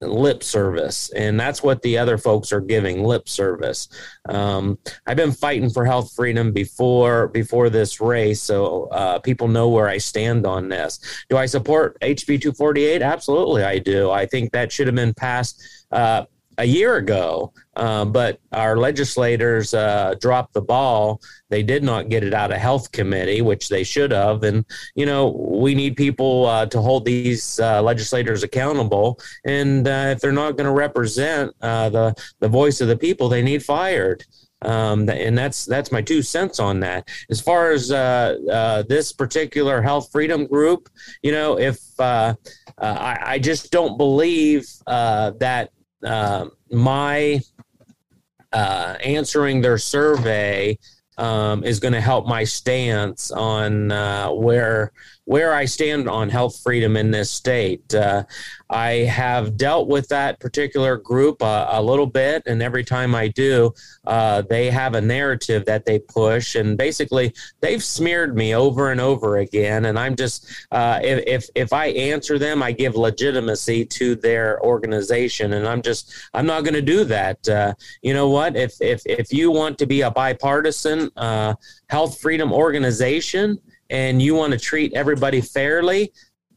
lip 0.00 0.44
service 0.44 1.10
and 1.10 1.38
that's 1.38 1.62
what 1.62 1.82
the 1.82 1.98
other 1.98 2.16
folks 2.16 2.52
are 2.52 2.60
giving 2.60 3.02
lip 3.02 3.28
service. 3.28 3.88
Um, 4.28 4.78
i've 5.06 5.16
been 5.16 5.32
fighting 5.32 5.70
for 5.70 5.84
health 5.84 6.12
freedom 6.14 6.52
before 6.52 7.28
before 7.28 7.68
this 7.68 8.00
race 8.00 8.40
so 8.40 8.84
uh, 8.92 9.18
people 9.18 9.48
know 9.48 9.68
where 9.68 9.88
i 9.88 9.98
stand 9.98 10.46
on 10.46 10.68
this. 10.68 11.00
Do 11.28 11.36
i 11.36 11.46
support 11.46 11.98
hb 12.00 12.26
248 12.40 13.02
absolutely 13.02 13.64
i 13.64 13.78
do. 13.78 14.10
I 14.10 14.26
think 14.26 14.52
that 14.52 14.70
should 14.70 14.86
have 14.86 14.96
been 14.96 15.14
passed 15.14 15.62
uh, 15.90 16.24
a 16.58 16.64
year 16.64 16.96
ago, 16.96 17.52
uh, 17.78 18.04
but 18.04 18.40
our 18.52 18.76
legislators 18.76 19.72
uh, 19.72 20.14
dropped 20.20 20.52
the 20.52 20.60
ball. 20.60 21.20
They 21.48 21.62
did 21.62 21.84
not 21.84 22.08
get 22.08 22.24
it 22.24 22.34
out 22.34 22.50
of 22.50 22.58
health 22.58 22.90
committee, 22.90 23.40
which 23.40 23.68
they 23.68 23.84
should 23.84 24.10
have. 24.10 24.42
And 24.42 24.64
you 24.96 25.06
know, 25.06 25.28
we 25.28 25.76
need 25.76 25.96
people 25.96 26.46
uh, 26.46 26.66
to 26.66 26.80
hold 26.80 27.04
these 27.04 27.60
uh, 27.60 27.80
legislators 27.80 28.42
accountable. 28.42 29.20
And 29.46 29.86
uh, 29.86 30.08
if 30.10 30.20
they're 30.20 30.32
not 30.32 30.56
going 30.56 30.66
to 30.66 30.72
represent 30.72 31.54
uh, 31.62 31.88
the 31.88 32.14
the 32.40 32.48
voice 32.48 32.80
of 32.80 32.88
the 32.88 32.96
people, 32.96 33.28
they 33.28 33.42
need 33.42 33.64
fired. 33.64 34.24
Um, 34.62 35.08
and 35.08 35.38
that's 35.38 35.64
that's 35.64 35.92
my 35.92 36.02
two 36.02 36.20
cents 36.20 36.58
on 36.58 36.80
that. 36.80 37.08
As 37.30 37.40
far 37.40 37.70
as 37.70 37.88
this 38.88 39.12
particular 39.12 39.80
health 39.80 40.10
freedom 40.10 40.48
group, 40.48 40.88
you 41.22 41.30
know, 41.30 41.56
if 41.60 41.78
I, 42.00 42.34
I, 42.80 43.38
just 43.38 43.70
don't 43.70 43.96
believe 43.96 44.66
that 44.84 45.70
uh, 46.04 46.46
my 46.70 47.40
uh, 48.52 48.96
answering 49.04 49.60
their 49.60 49.78
survey 49.78 50.78
um, 51.18 51.64
is 51.64 51.80
going 51.80 51.94
to 51.94 52.00
help 52.00 52.26
my 52.26 52.44
stance 52.44 53.30
on 53.30 53.90
uh, 53.90 54.30
where 54.30 54.92
where 55.28 55.52
I 55.52 55.66
stand 55.66 56.08
on 56.08 56.30
health 56.30 56.58
freedom 56.62 56.96
in 56.96 57.10
this 57.10 57.30
state. 57.30 57.94
Uh, 57.94 58.24
I 58.70 59.04
have 59.04 59.58
dealt 59.58 59.86
with 59.86 60.08
that 60.08 60.40
particular 60.40 60.96
group 60.96 61.42
uh, 61.42 61.66
a 61.68 61.82
little 61.82 62.06
bit, 62.06 62.44
and 62.46 62.62
every 62.62 62.82
time 62.82 63.14
I 63.14 63.28
do, 63.28 63.74
uh, 64.06 64.40
they 64.48 64.70
have 64.70 64.94
a 64.94 65.02
narrative 65.02 65.66
that 65.66 65.84
they 65.84 65.98
push, 65.98 66.54
and 66.54 66.78
basically 66.78 67.34
they've 67.60 67.84
smeared 67.84 68.36
me 68.36 68.54
over 68.54 68.90
and 68.90 69.02
over 69.02 69.36
again. 69.36 69.84
And 69.84 69.98
I'm 69.98 70.16
just 70.16 70.50
uh, 70.72 70.98
if, 71.02 71.22
if 71.26 71.50
if 71.54 71.72
I 71.74 71.88
answer 71.88 72.38
them, 72.38 72.62
I 72.62 72.72
give 72.72 72.96
legitimacy 72.96 73.84
to 73.84 74.14
their 74.16 74.62
organization, 74.62 75.52
and 75.52 75.68
I'm 75.68 75.82
just 75.82 76.10
I'm 76.32 76.46
not 76.46 76.64
going 76.64 76.72
to 76.72 76.80
do 76.80 77.04
that. 77.04 77.46
Uh, 77.46 77.74
you 78.00 78.14
know 78.14 78.30
what? 78.30 78.56
If 78.56 78.80
if 78.80 79.02
if 79.04 79.30
you 79.30 79.50
want 79.50 79.76
to 79.76 79.86
be 79.86 80.00
a 80.00 80.10
bipartisan 80.10 81.10
uh, 81.16 81.54
health 81.90 82.18
freedom 82.18 82.50
organization 82.50 83.58
and 83.90 84.20
you 84.20 84.34
want 84.34 84.52
to 84.52 84.58
treat 84.58 84.92
everybody 84.94 85.40
fairly, 85.40 86.12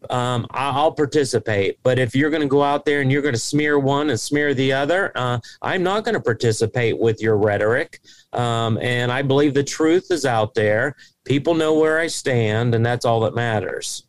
um, 0.09 0.47
I'll 0.51 0.91
participate. 0.91 1.79
But 1.83 1.99
if 1.99 2.15
you're 2.15 2.29
going 2.29 2.41
to 2.41 2.47
go 2.47 2.63
out 2.63 2.85
there 2.85 3.01
and 3.01 3.11
you're 3.11 3.21
going 3.21 3.33
to 3.33 3.39
smear 3.39 3.77
one 3.79 4.09
and 4.09 4.19
smear 4.19 4.53
the 4.53 4.73
other, 4.73 5.11
uh, 5.15 5.39
I'm 5.61 5.83
not 5.83 6.03
going 6.03 6.15
to 6.15 6.21
participate 6.21 6.97
with 6.97 7.21
your 7.21 7.37
rhetoric. 7.37 7.99
Um, 8.33 8.77
and 8.79 9.11
I 9.11 9.21
believe 9.21 9.53
the 9.53 9.63
truth 9.63 10.11
is 10.11 10.25
out 10.25 10.53
there. 10.53 10.95
People 11.23 11.53
know 11.53 11.77
where 11.77 11.99
I 11.99 12.07
stand, 12.07 12.73
and 12.73 12.85
that's 12.85 13.05
all 13.05 13.19
that 13.21 13.35
matters. 13.35 14.03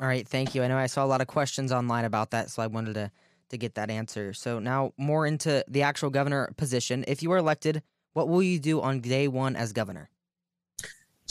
All 0.00 0.06
right, 0.06 0.26
thank 0.26 0.54
you. 0.54 0.62
I 0.62 0.68
know 0.68 0.78
I 0.78 0.86
saw 0.86 1.04
a 1.04 1.06
lot 1.06 1.20
of 1.20 1.26
questions 1.26 1.72
online 1.72 2.04
about 2.04 2.30
that, 2.30 2.50
so 2.50 2.62
I 2.62 2.66
wanted 2.66 2.94
to 2.94 3.10
to 3.50 3.58
get 3.58 3.74
that 3.74 3.90
answer. 3.90 4.32
So 4.32 4.58
now 4.58 4.92
more 4.96 5.26
into 5.26 5.64
the 5.68 5.82
actual 5.82 6.10
governor 6.10 6.52
position. 6.56 7.04
If 7.06 7.22
you 7.22 7.30
are 7.32 7.36
elected, 7.36 7.82
what 8.12 8.28
will 8.28 8.42
you 8.42 8.58
do 8.58 8.80
on 8.80 9.00
day 9.00 9.28
one 9.28 9.54
as 9.54 9.72
governor? 9.72 10.10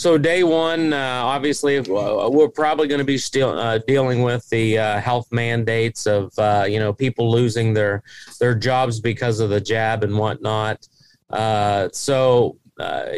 So 0.04 0.18
day 0.18 0.44
one, 0.44 0.92
uh, 0.92 1.22
obviously, 1.24 1.78
uh, 1.78 2.28
we're 2.28 2.50
probably 2.50 2.88
going 2.88 2.98
to 2.98 3.06
be 3.06 3.16
still 3.16 3.58
uh, 3.58 3.78
dealing 3.86 4.20
with 4.20 4.46
the 4.50 4.76
uh, 4.76 5.00
health 5.00 5.32
mandates 5.32 6.06
of 6.06 6.30
uh, 6.38 6.66
you 6.68 6.78
know 6.78 6.92
people 6.92 7.30
losing 7.30 7.72
their 7.72 8.02
their 8.38 8.54
jobs 8.54 9.00
because 9.00 9.40
of 9.40 9.48
the 9.48 9.62
jab 9.62 10.04
and 10.04 10.14
whatnot. 10.18 10.86
Uh, 11.30 11.88
so 11.90 12.58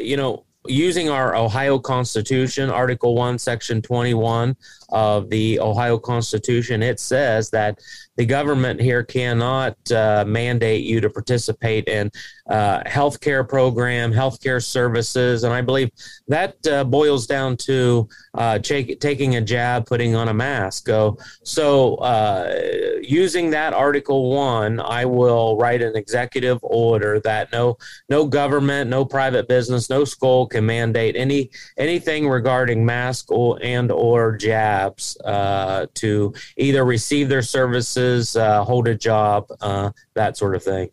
you 0.01 0.17
know, 0.17 0.45
using 0.69 1.11
our 1.11 1.35
Ohio 1.35 1.77
Constitution, 1.77 2.71
Article 2.71 3.17
One, 3.17 3.37
Section 3.37 3.83
Twenty 3.83 4.15
One 4.15 4.57
of 4.91 5.29
the 5.29 5.59
Ohio 5.59 5.99
Constitution, 5.99 6.85
it 6.85 7.01
says 7.01 7.51
that 7.51 7.81
the 8.17 8.25
government 8.25 8.81
here 8.81 9.03
cannot 9.03 9.77
uh, 9.93 10.25
mandate 10.27 10.85
you 10.85 11.01
to 11.01 11.11
participate 11.11 11.87
in 11.89 12.11
uh, 12.49 12.83
healthcare 12.85 13.47
program, 13.47 14.13
healthcare 14.13 14.65
services, 14.65 15.45
and 15.45 15.53
I 15.53 15.61
believe 15.61 15.91
that 16.29 16.65
uh, 16.67 16.85
boils 16.85 17.27
down 17.27 17.57
to 17.59 18.09
uh, 18.35 18.59
taking 18.59 19.37
a 19.37 19.41
jab, 19.41 19.87
putting 19.87 20.15
on 20.15 20.29
a 20.29 20.35
mask. 20.35 20.87
So, 20.87 21.19
so 21.43 21.97
uh, 21.97 22.55
using 23.03 23.51
that 23.51 23.73
Article 23.75 24.31
One, 24.31 24.81
I 24.81 25.05
will 25.05 25.57
write 25.57 25.83
an 25.83 25.97
executive 25.97 26.59
order 26.63 27.21
that 27.21 27.53
no 27.53 27.77
no 28.09 28.27
government, 28.27 28.89
no 28.89 29.05
private 29.05 29.49
business, 29.49 29.91
no 29.91 30.05
school 30.05 30.47
can 30.47 30.65
mandate 30.65 31.17
any 31.17 31.51
anything 31.77 32.29
regarding 32.29 32.85
mask 32.85 33.31
or 33.31 33.59
and 33.63 33.91
or 33.91 34.37
jabs 34.37 35.17
uh, 35.25 35.87
to 35.95 36.33
either 36.57 36.85
receive 36.85 37.29
their 37.29 37.43
services 37.43 38.06
uh, 38.37 38.65
hold 38.65 38.89
a 38.89 38.95
job, 38.95 39.47
uh, 39.61 39.91
that 40.15 40.37
sort 40.37 40.55
of 40.55 40.63
thing. 40.63 40.91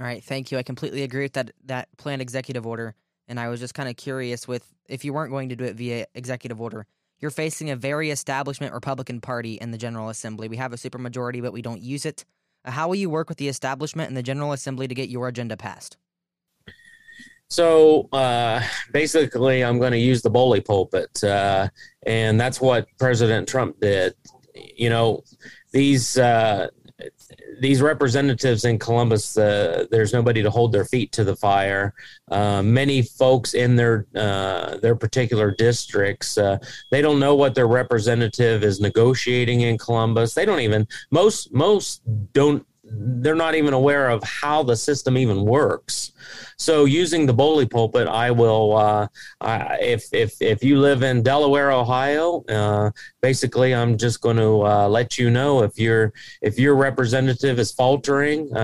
All 0.00 0.06
right, 0.06 0.22
thank 0.22 0.50
you. 0.50 0.58
I 0.58 0.62
completely 0.62 1.02
agree 1.02 1.24
with 1.24 1.34
that 1.34 1.50
that 1.66 1.88
planned 1.98 2.22
executive 2.22 2.66
order, 2.66 2.94
and 3.28 3.38
I 3.38 3.48
was 3.48 3.60
just 3.60 3.74
kind 3.74 3.88
of 3.88 3.96
curious 3.96 4.48
with 4.48 4.66
if 4.88 5.04
you 5.04 5.12
weren't 5.12 5.30
going 5.30 5.50
to 5.50 5.56
do 5.56 5.64
it 5.64 5.76
via 5.76 6.06
executive 6.14 6.60
order, 6.60 6.86
you're 7.20 7.30
facing 7.30 7.70
a 7.70 7.76
very 7.76 8.10
establishment 8.10 8.72
Republican 8.72 9.20
Party 9.20 9.54
in 9.54 9.70
the 9.70 9.78
General 9.78 10.08
Assembly. 10.08 10.48
We 10.48 10.56
have 10.56 10.72
a 10.72 10.76
supermajority, 10.76 11.42
but 11.42 11.52
we 11.52 11.62
don't 11.62 11.82
use 11.82 12.06
it. 12.06 12.24
Uh, 12.64 12.70
how 12.70 12.88
will 12.88 12.94
you 12.94 13.10
work 13.10 13.28
with 13.28 13.38
the 13.38 13.48
establishment 13.48 14.08
and 14.08 14.16
the 14.16 14.22
General 14.22 14.52
Assembly 14.52 14.88
to 14.88 14.94
get 14.94 15.08
your 15.08 15.28
agenda 15.28 15.56
passed? 15.56 15.96
So 17.48 18.08
uh, 18.12 18.62
basically, 18.92 19.64
I'm 19.64 19.78
going 19.78 19.92
to 19.92 19.98
use 19.98 20.22
the 20.22 20.30
bully 20.30 20.60
pulpit, 20.60 21.22
uh, 21.24 21.68
and 22.06 22.40
that's 22.40 22.60
what 22.60 22.86
President 22.98 23.48
Trump 23.48 23.80
did. 23.80 24.14
You 24.76 24.90
know, 24.90 25.24
these 25.72 26.18
uh, 26.18 26.68
these 27.60 27.82
representatives 27.82 28.64
in 28.64 28.78
Columbus, 28.78 29.36
uh, 29.36 29.86
there's 29.90 30.12
nobody 30.12 30.42
to 30.42 30.50
hold 30.50 30.72
their 30.72 30.84
feet 30.84 31.12
to 31.12 31.24
the 31.24 31.36
fire. 31.36 31.94
Uh, 32.30 32.62
many 32.62 33.02
folks 33.02 33.54
in 33.54 33.76
their 33.76 34.06
uh, 34.14 34.78
their 34.78 34.96
particular 34.96 35.50
districts, 35.50 36.38
uh, 36.38 36.58
they 36.90 37.02
don't 37.02 37.20
know 37.20 37.34
what 37.34 37.54
their 37.54 37.68
representative 37.68 38.64
is 38.64 38.80
negotiating 38.80 39.62
in 39.62 39.78
Columbus. 39.78 40.34
They 40.34 40.44
don't 40.44 40.60
even 40.60 40.86
most 41.10 41.52
most 41.52 42.02
don't. 42.32 42.66
They're 42.90 43.34
not 43.34 43.54
even 43.54 43.72
aware 43.72 44.10
of 44.10 44.22
how 44.24 44.62
the 44.62 44.76
system 44.76 45.16
even 45.16 45.44
works. 45.44 46.12
So 46.56 46.84
using 46.84 47.24
the 47.24 47.32
bully 47.32 47.66
pulpit, 47.66 48.06
I 48.06 48.30
will. 48.30 48.76
Uh, 48.76 49.08
I, 49.40 49.78
if 49.80 50.04
if 50.12 50.40
if 50.42 50.62
you 50.62 50.78
live 50.78 51.02
in 51.02 51.22
Delaware, 51.22 51.70
Ohio, 51.70 52.44
uh, 52.48 52.90
basically, 53.22 53.74
I'm 53.74 53.96
just 53.96 54.20
going 54.20 54.36
to 54.36 54.66
uh, 54.66 54.88
let 54.88 55.16
you 55.18 55.30
know 55.30 55.62
if 55.62 55.78
your 55.78 56.12
if 56.42 56.58
your 56.58 56.76
representative 56.76 57.58
is 57.58 57.72
faltering, 57.72 58.54
uh, 58.54 58.58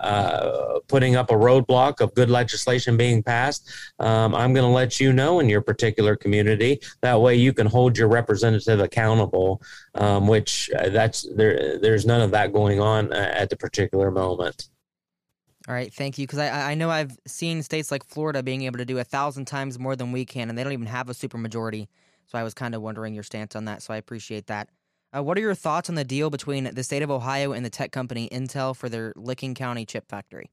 uh, 0.00 0.78
putting 0.86 1.16
up 1.16 1.30
a 1.30 1.34
roadblock 1.34 2.00
of 2.00 2.14
good 2.14 2.30
legislation 2.30 2.96
being 2.96 3.22
passed. 3.22 3.68
Um, 3.98 4.34
I'm 4.36 4.52
going 4.54 4.66
to 4.66 4.72
let 4.72 5.00
you 5.00 5.12
know 5.12 5.40
in 5.40 5.48
your 5.48 5.62
particular 5.62 6.14
community. 6.14 6.80
That 7.00 7.20
way, 7.20 7.34
you 7.34 7.52
can 7.52 7.66
hold 7.66 7.98
your 7.98 8.08
representative 8.08 8.78
accountable. 8.78 9.60
Um, 9.94 10.26
which 10.26 10.70
uh, 10.78 10.88
that's 10.88 11.28
there. 11.36 11.78
There's 11.78 12.06
none 12.06 12.22
of 12.22 12.30
that 12.30 12.54
going 12.54 12.80
on 12.80 13.12
at 13.12 13.50
the 13.50 13.56
particular 13.62 14.10
moment. 14.10 14.68
All 15.68 15.74
right, 15.74 15.94
thank 15.94 16.18
you. 16.18 16.26
Because 16.26 16.40
I, 16.40 16.72
I 16.72 16.74
know 16.74 16.90
I've 16.90 17.16
seen 17.26 17.62
states 17.62 17.90
like 17.92 18.04
Florida 18.04 18.42
being 18.42 18.62
able 18.62 18.78
to 18.78 18.84
do 18.84 18.98
a 18.98 19.04
thousand 19.04 19.46
times 19.46 19.78
more 19.78 19.94
than 19.94 20.12
we 20.12 20.24
can, 20.24 20.48
and 20.48 20.58
they 20.58 20.64
don't 20.64 20.72
even 20.72 20.86
have 20.86 21.08
a 21.08 21.12
supermajority. 21.12 21.86
So 22.26 22.36
I 22.38 22.42
was 22.42 22.52
kind 22.52 22.74
of 22.74 22.82
wondering 22.82 23.14
your 23.14 23.22
stance 23.22 23.54
on 23.54 23.66
that. 23.66 23.82
So 23.82 23.94
I 23.94 23.96
appreciate 23.96 24.48
that. 24.48 24.68
Uh, 25.16 25.22
what 25.22 25.38
are 25.38 25.40
your 25.40 25.54
thoughts 25.54 25.88
on 25.88 25.94
the 25.94 26.04
deal 26.04 26.30
between 26.30 26.64
the 26.64 26.82
state 26.82 27.02
of 27.02 27.10
Ohio 27.10 27.52
and 27.52 27.64
the 27.64 27.70
tech 27.70 27.92
company 27.92 28.28
Intel 28.30 28.74
for 28.74 28.88
their 28.88 29.12
Licking 29.14 29.54
County 29.54 29.86
chip 29.86 30.08
factory? 30.08 30.50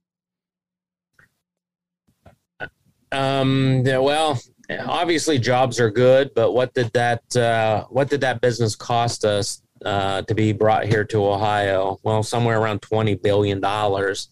Um, 3.11 3.81
yeah, 3.85 3.97
well, 3.97 4.39
obviously 4.85 5.39
jobs 5.39 5.79
are 5.79 5.89
good, 5.89 6.31
but 6.35 6.51
what 6.51 6.73
did 6.73 6.91
that 6.93 7.35
uh, 7.35 7.85
what 7.89 8.09
did 8.09 8.21
that 8.21 8.41
business 8.41 8.75
cost 8.75 9.25
us 9.25 9.63
uh, 9.85 10.21
to 10.23 10.35
be 10.35 10.53
brought 10.53 10.85
here 10.85 11.03
to 11.05 11.25
Ohio? 11.25 11.99
Well, 12.03 12.23
somewhere 12.23 12.59
around 12.59 12.81
twenty 12.81 13.15
billion 13.15 13.59
dollars. 13.59 14.29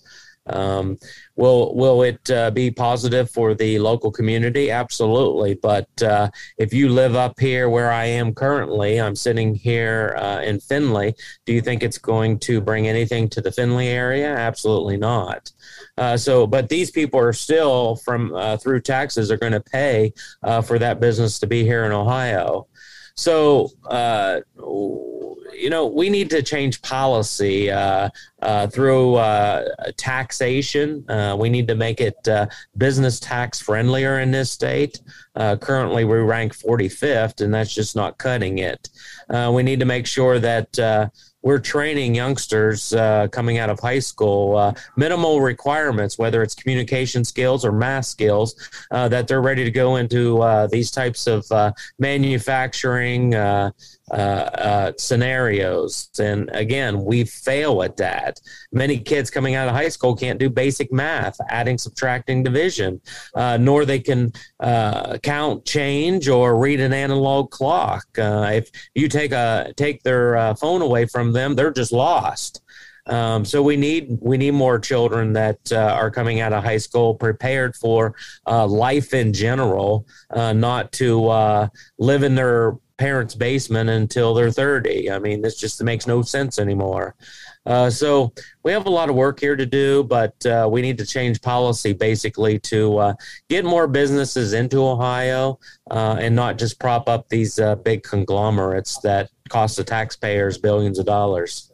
Um, 0.49 0.97
will 1.35 1.75
will 1.75 2.03
it 2.03 2.31
uh, 2.31 2.51
be 2.51 2.71
positive 2.71 3.29
for 3.29 3.53
the 3.53 3.79
local 3.79 4.11
community? 4.11 4.71
Absolutely. 4.71 5.55
But 5.55 5.89
uh, 6.01 6.29
if 6.57 6.73
you 6.73 6.87
live 6.87 7.15
up 7.15 7.37
here 7.37 7.69
where 7.69 7.91
I 7.91 8.05
am 8.05 8.33
currently, 8.33 9.01
I'm 9.01 9.15
sitting 9.15 9.55
here 9.55 10.15
uh, 10.17 10.41
in 10.41 10.61
Findlay. 10.61 11.15
Do 11.45 11.51
you 11.51 11.59
think 11.59 11.83
it's 11.83 11.97
going 11.97 12.39
to 12.39 12.61
bring 12.61 12.87
anything 12.87 13.27
to 13.29 13.41
the 13.41 13.51
Findlay 13.51 13.89
area? 13.89 14.33
Absolutely 14.33 14.95
not. 14.95 15.51
Uh, 15.97 16.15
so, 16.15 16.47
but 16.47 16.69
these 16.69 16.91
people 16.91 17.19
are 17.19 17.33
still 17.33 17.97
from 17.97 18.33
uh, 18.33 18.55
through 18.55 18.79
taxes 18.81 19.29
are 19.29 19.37
going 19.37 19.51
to 19.51 19.59
pay 19.59 20.13
for 20.63 20.79
that 20.79 21.01
business 21.01 21.39
to 21.39 21.47
be 21.47 21.63
here 21.63 21.83
in 21.83 21.91
Ohio. 21.91 22.67
So 23.15 23.71
you 25.53 25.69
know, 25.69 25.85
we 25.85 26.09
need 26.09 26.29
to 26.29 26.41
change 26.41 26.81
policy 26.81 27.69
uh, 27.71 28.09
uh, 28.41 28.67
through 28.67 29.15
uh, 29.15 29.67
taxation. 29.97 31.09
Uh, 31.09 31.35
we 31.39 31.49
need 31.49 31.67
to 31.67 31.75
make 31.75 32.01
it 32.01 32.27
uh, 32.27 32.47
business 32.77 33.19
tax 33.19 33.59
friendlier 33.59 34.19
in 34.19 34.31
this 34.31 34.51
state. 34.51 34.99
Uh, 35.35 35.55
currently, 35.55 36.05
we 36.05 36.17
rank 36.17 36.55
45th, 36.55 37.41
and 37.41 37.53
that's 37.53 37.73
just 37.73 37.95
not 37.95 38.17
cutting 38.17 38.59
it. 38.59 38.89
we 39.29 39.63
need 39.63 39.79
to 39.79 39.85
make 39.85 40.07
sure 40.07 40.39
that 40.39 41.11
we're 41.41 41.59
training 41.59 42.15
youngsters 42.15 42.93
uh, 42.93 43.27
coming 43.31 43.57
out 43.57 43.69
of 43.69 43.79
high 43.79 43.99
school 43.99 44.57
uh, 44.57 44.73
minimal 44.95 45.41
requirements 45.41 46.17
whether 46.17 46.41
it's 46.41 46.55
communication 46.55 47.23
skills 47.23 47.63
or 47.63 47.71
math 47.71 48.05
skills 48.05 48.55
uh, 48.91 49.07
that 49.07 49.27
they're 49.27 49.41
ready 49.41 49.63
to 49.63 49.71
go 49.71 49.97
into 49.97 50.67
these 50.71 50.91
types 50.91 51.27
of 51.27 51.45
manufacturing 51.99 53.35
uh, 54.09 54.15
uh, 54.15 54.91
scenarios. 54.97 56.09
And 56.17 56.49
again, 56.53 57.03
we 57.03 57.25
fail 57.25 57.83
at 57.83 57.97
that. 57.97 58.39
Many 58.71 58.99
kids 58.99 59.29
coming 59.29 59.55
out 59.55 59.67
of 59.67 59.73
high 59.73 59.89
school 59.89 60.15
can't 60.15 60.39
do 60.39 60.49
basic 60.49 60.93
math, 60.93 61.35
adding, 61.49 61.77
subtracting, 61.77 62.41
division, 62.41 63.01
uh, 63.35 63.57
nor 63.57 63.83
they 63.83 63.99
can 63.99 64.31
uh, 64.61 65.17
count 65.17 65.65
change 65.65 66.29
or 66.29 66.57
read 66.57 66.79
an 66.79 66.93
analog 66.93 67.51
clock. 67.51 68.05
Uh, 68.17 68.49
if 68.53 68.69
you 68.95 69.09
take 69.09 69.33
a 69.33 69.73
take 69.75 70.03
their 70.03 70.37
uh, 70.37 70.55
phone 70.55 70.81
away 70.81 71.05
from 71.05 71.33
them, 71.37 71.55
they're 71.55 71.71
just 71.71 71.91
lost. 71.91 72.61
Um, 73.05 73.45
so 73.45 73.63
we 73.63 73.77
need 73.77 74.17
we 74.21 74.37
need 74.37 74.51
more 74.51 74.79
children 74.79 75.31
that 75.33 75.59
uh, 75.71 75.77
are 75.77 76.11
coming 76.11 76.41
out 76.41 76.51
of 76.51 76.63
high 76.63 76.77
school 76.77 77.15
prepared 77.15 77.73
for 77.75 78.15
uh, 78.45 78.67
life 78.67 79.13
in 79.13 79.31
general, 79.31 80.05
uh, 80.31 80.51
not 80.51 80.91
to 80.93 81.69
live 81.97 82.23
in 82.23 82.35
their 82.35 82.75
parents' 82.97 83.35
basement 83.35 83.89
until 83.89 84.33
they're 84.33 84.51
30. 84.51 85.11
I 85.11 85.19
mean, 85.19 85.41
this 85.41 85.57
just 85.57 85.81
makes 85.83 86.07
no 86.07 86.21
sense 86.21 86.59
anymore. 86.59 87.15
Uh, 87.67 87.89
so 87.89 88.31
we 88.63 88.71
have 88.71 88.85
a 88.85 88.89
lot 88.89 89.09
of 89.09 89.15
work 89.15 89.39
here 89.41 89.57
to 89.57 89.65
do, 89.65 90.03
but 90.05 90.33
uh, 90.45 90.67
we 90.71 90.81
need 90.81 90.97
to 90.97 91.05
change 91.05 91.41
policy 91.41 91.91
basically 91.91 92.57
to 92.59 92.97
uh, 92.97 93.13
get 93.49 93.65
more 93.65 93.87
businesses 93.87 94.53
into 94.53 94.81
Ohio 94.81 95.59
uh, 95.91 96.15
and 96.17 96.33
not 96.33 96.57
just 96.57 96.79
prop 96.79 97.09
up 97.09 97.27
these 97.27 97.59
uh, 97.59 97.75
big 97.75 98.03
conglomerates 98.03 98.99
that 98.99 99.29
cost 99.49 99.75
the 99.75 99.83
taxpayers 99.83 100.57
billions 100.57 100.97
of 100.97 101.05
dollars. 101.05 101.71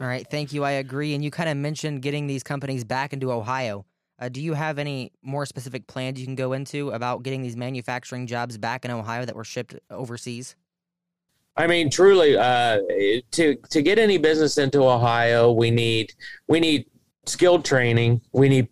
All 0.00 0.06
right, 0.06 0.24
thank 0.30 0.52
you. 0.52 0.62
I 0.62 0.72
agree. 0.72 1.14
And 1.14 1.24
you 1.24 1.32
kind 1.32 1.48
of 1.48 1.56
mentioned 1.56 2.02
getting 2.02 2.28
these 2.28 2.44
companies 2.44 2.84
back 2.84 3.12
into 3.12 3.32
Ohio. 3.32 3.84
Uh, 4.20 4.28
do 4.28 4.40
you 4.40 4.54
have 4.54 4.78
any 4.78 5.12
more 5.22 5.46
specific 5.46 5.88
plans 5.88 6.20
you 6.20 6.26
can 6.26 6.36
go 6.36 6.52
into 6.52 6.90
about 6.90 7.24
getting 7.24 7.42
these 7.42 7.56
manufacturing 7.56 8.28
jobs 8.28 8.56
back 8.56 8.84
in 8.84 8.92
Ohio 8.92 9.24
that 9.24 9.34
were 9.34 9.44
shipped 9.44 9.74
overseas? 9.90 10.54
I 11.58 11.66
mean, 11.66 11.90
truly, 11.90 12.36
uh, 12.36 12.78
to 13.32 13.56
to 13.70 13.82
get 13.82 13.98
any 13.98 14.16
business 14.16 14.58
into 14.58 14.84
Ohio, 14.84 15.50
we 15.50 15.72
need 15.72 16.12
we 16.46 16.60
need 16.60 16.86
skilled 17.26 17.64
training. 17.64 18.20
We 18.32 18.48
need 18.48 18.68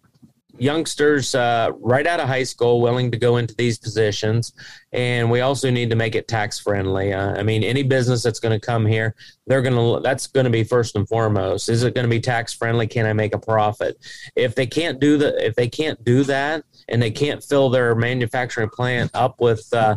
youngsters 0.59 1.35
uh, 1.35 1.71
right 1.81 2.07
out 2.07 2.21
of 2.21 2.29
high 2.29 2.45
school 2.45 2.81
willing 2.81 3.11
to 3.11 3.19
go 3.19 3.37
into 3.37 3.55
these 3.57 3.77
positions. 3.79 4.55
And 4.93 5.31
we 5.31 5.41
also 5.41 5.69
need 5.69 5.91
to 5.91 5.97
make 5.97 6.15
it 6.15 6.29
tax 6.29 6.59
friendly. 6.59 7.13
Uh, 7.13 7.39
i 7.39 7.43
mean 7.43 7.63
any 7.63 7.83
business 7.83 8.23
that's 8.23 8.41
going 8.41 8.59
to 8.59 8.67
come 8.67 8.87
here 8.87 9.15
they're 9.47 9.61
going 9.61 9.75
to 9.75 10.01
that's 10.03 10.27
going 10.27 10.45
to 10.45 10.51
be 10.51 10.65
first 10.65 10.97
and 10.97 11.07
foremost. 11.09 11.69
Is 11.69 11.83
it 11.83 11.95
going 11.95 12.05
to 12.05 12.11
be 12.11 12.21
tax 12.21 12.55
friendly? 12.55 12.87
Can 12.87 13.05
i 13.05 13.13
make 13.13 13.35
a 13.35 13.39
profit? 13.39 13.99
If 14.35 14.55
they 14.55 14.67
can't 14.67 14.99
do 15.01 15.19
that 15.19 15.45
if 15.45 15.55
they 15.57 15.69
can't 15.69 16.03
do 16.05 16.25
that 16.25 16.65
and 16.89 17.03
they 17.03 17.11
can't 17.11 17.43
fill 17.43 17.69
their 17.69 17.95
manufacturing 17.95 18.71
plant 18.71 19.11
up 19.13 19.41
with 19.41 19.69
uh, 19.75 19.97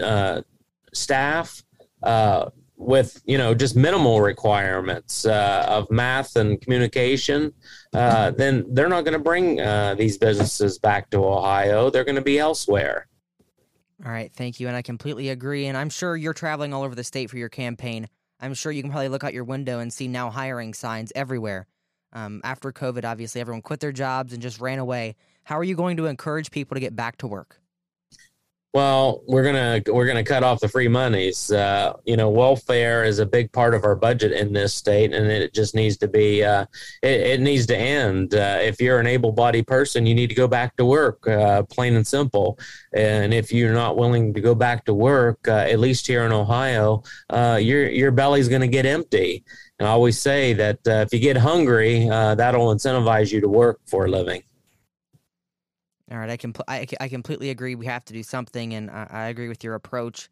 uh, 0.00 0.42
skilled 0.42 0.42
uh, 0.42 0.42
staff 0.92 1.62
with 2.76 3.22
you 3.24 3.38
know 3.38 3.54
just 3.54 3.74
minimal 3.74 4.20
requirements 4.20 5.24
uh, 5.24 5.64
of 5.68 5.90
math 5.90 6.36
and 6.36 6.60
communication, 6.60 7.52
uh, 7.94 8.30
then 8.32 8.64
they're 8.68 8.88
not 8.88 9.04
going 9.04 9.12
to 9.12 9.18
bring 9.18 9.60
uh, 9.60 9.94
these 9.94 10.18
businesses 10.18 10.78
back 10.78 11.10
to 11.10 11.24
Ohio. 11.24 11.90
They're 11.90 12.04
going 12.04 12.16
to 12.16 12.22
be 12.22 12.38
elsewhere. 12.38 13.06
All 14.04 14.12
right, 14.12 14.30
thank 14.34 14.60
you, 14.60 14.68
and 14.68 14.76
I 14.76 14.82
completely 14.82 15.30
agree. 15.30 15.66
And 15.66 15.76
I'm 15.76 15.88
sure 15.88 16.16
you're 16.16 16.34
traveling 16.34 16.74
all 16.74 16.82
over 16.82 16.94
the 16.94 17.04
state 17.04 17.30
for 17.30 17.38
your 17.38 17.48
campaign. 17.48 18.08
I'm 18.40 18.52
sure 18.52 18.70
you 18.70 18.82
can 18.82 18.90
probably 18.90 19.08
look 19.08 19.24
out 19.24 19.32
your 19.32 19.44
window 19.44 19.78
and 19.78 19.90
see 19.90 20.06
now 20.06 20.30
hiring 20.30 20.74
signs 20.74 21.12
everywhere. 21.14 21.66
Um, 22.12 22.42
after 22.44 22.72
COVID, 22.72 23.04
obviously, 23.04 23.40
everyone 23.40 23.62
quit 23.62 23.80
their 23.80 23.92
jobs 23.92 24.34
and 24.34 24.42
just 24.42 24.60
ran 24.60 24.78
away. 24.78 25.16
How 25.44 25.58
are 25.58 25.64
you 25.64 25.74
going 25.74 25.96
to 25.96 26.06
encourage 26.06 26.50
people 26.50 26.74
to 26.74 26.80
get 26.80 26.94
back 26.94 27.16
to 27.18 27.26
work? 27.26 27.60
Well, 28.76 29.22
we're 29.26 29.42
gonna 29.42 29.80
we're 29.86 30.06
gonna 30.06 30.22
cut 30.22 30.42
off 30.42 30.60
the 30.60 30.68
free 30.68 30.86
monies. 30.86 31.50
Uh, 31.50 31.94
you 32.04 32.14
know, 32.14 32.28
welfare 32.28 33.04
is 33.04 33.20
a 33.20 33.24
big 33.24 33.50
part 33.50 33.72
of 33.72 33.84
our 33.84 33.96
budget 33.96 34.32
in 34.32 34.52
this 34.52 34.74
state, 34.74 35.14
and 35.14 35.28
it 35.28 35.54
just 35.54 35.74
needs 35.74 35.96
to 35.96 36.08
be 36.08 36.44
uh, 36.44 36.66
it, 37.02 37.20
it, 37.20 37.40
needs 37.40 37.64
to 37.68 37.74
end. 37.74 38.34
Uh, 38.34 38.58
if 38.60 38.78
you're 38.78 39.00
an 39.00 39.06
able-bodied 39.06 39.66
person, 39.66 40.04
you 40.04 40.14
need 40.14 40.26
to 40.26 40.34
go 40.34 40.46
back 40.46 40.76
to 40.76 40.84
work, 40.84 41.26
uh, 41.26 41.62
plain 41.62 41.94
and 41.96 42.06
simple. 42.06 42.58
And 42.92 43.32
if 43.32 43.50
you're 43.50 43.72
not 43.72 43.96
willing 43.96 44.34
to 44.34 44.42
go 44.42 44.54
back 44.54 44.84
to 44.84 44.92
work, 44.92 45.48
uh, 45.48 45.52
at 45.52 45.78
least 45.78 46.06
here 46.06 46.26
in 46.26 46.32
Ohio, 46.32 47.02
uh, 47.30 47.58
your 47.58 47.88
your 47.88 48.10
belly's 48.10 48.46
to 48.46 48.68
get 48.68 48.84
empty. 48.84 49.42
And 49.78 49.88
I 49.88 49.92
always 49.92 50.20
say 50.20 50.52
that 50.52 50.80
if 50.84 51.14
you 51.14 51.18
get 51.18 51.38
hungry, 51.38 52.10
that'll 52.10 52.74
incentivize 52.74 53.32
you 53.32 53.40
to 53.40 53.48
work 53.48 53.80
for 53.86 54.04
a 54.04 54.10
living. 54.10 54.42
All 56.10 56.18
right, 56.18 56.30
I 56.30 56.36
can 56.36 56.54
I, 56.68 56.86
I 57.00 57.08
completely 57.08 57.50
agree. 57.50 57.74
We 57.74 57.86
have 57.86 58.04
to 58.06 58.12
do 58.12 58.22
something, 58.22 58.74
and 58.74 58.90
I, 58.90 59.06
I 59.10 59.22
agree 59.26 59.48
with 59.48 59.64
your 59.64 59.74
approach. 59.74 60.28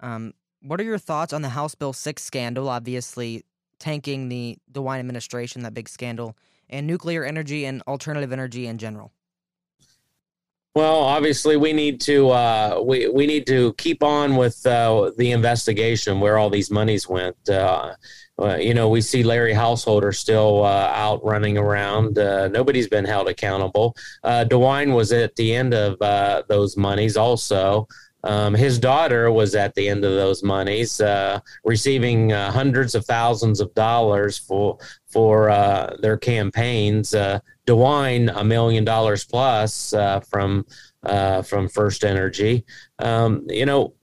Um, 0.00 0.32
what 0.62 0.80
are 0.80 0.84
your 0.84 0.98
thoughts 0.98 1.32
on 1.32 1.42
the 1.42 1.50
House 1.50 1.74
Bill 1.74 1.92
Six 1.92 2.22
scandal? 2.22 2.68
Obviously, 2.68 3.44
tanking 3.78 4.28
the 4.28 4.56
DeWine 4.72 4.98
administration, 4.98 5.62
that 5.62 5.74
big 5.74 5.88
scandal, 5.88 6.36
and 6.70 6.86
nuclear 6.86 7.24
energy 7.24 7.66
and 7.66 7.82
alternative 7.86 8.32
energy 8.32 8.66
in 8.66 8.78
general. 8.78 9.12
Well, 10.80 11.00
obviously, 11.00 11.58
we 11.58 11.74
need 11.74 12.00
to 12.12 12.30
uh, 12.30 12.80
we 12.82 13.06
we 13.06 13.26
need 13.26 13.46
to 13.48 13.74
keep 13.74 14.02
on 14.02 14.36
with 14.36 14.64
uh, 14.64 15.10
the 15.18 15.32
investigation 15.32 16.20
where 16.20 16.38
all 16.38 16.48
these 16.48 16.70
monies 16.70 17.06
went. 17.06 17.36
Uh, 17.50 17.92
uh, 18.40 18.56
you 18.56 18.72
know, 18.72 18.88
we 18.88 19.02
see 19.02 19.22
Larry 19.22 19.52
Householder 19.52 20.10
still 20.10 20.64
uh, 20.64 20.90
out 20.94 21.22
running 21.22 21.58
around. 21.58 22.18
Uh, 22.18 22.48
nobody's 22.48 22.88
been 22.88 23.04
held 23.04 23.28
accountable. 23.28 23.94
Uh, 24.24 24.46
DeWine 24.48 24.94
was 24.94 25.12
at 25.12 25.36
the 25.36 25.54
end 25.54 25.74
of 25.74 26.00
uh, 26.00 26.44
those 26.48 26.78
monies 26.78 27.14
also. 27.14 27.86
Um, 28.24 28.54
his 28.54 28.78
daughter 28.78 29.30
was 29.30 29.54
at 29.54 29.74
the 29.74 29.86
end 29.86 30.02
of 30.02 30.12
those 30.12 30.42
monies, 30.42 30.98
uh, 31.02 31.40
receiving 31.62 32.30
hundreds 32.30 32.94
of 32.94 33.04
thousands 33.04 33.60
of 33.60 33.74
dollars 33.74 34.38
for 34.38 34.78
for 35.10 35.48
their 36.00 36.16
campaigns. 36.16 37.14
DeWine 37.70 38.32
a 38.34 38.44
million 38.44 38.84
dollars 38.84 39.24
plus 39.24 39.94
from 40.28 40.66
from 41.02 41.68
First 41.68 42.04
Energy. 42.04 42.64
Um, 42.98 43.46
you 43.48 43.66
know, 43.66 43.94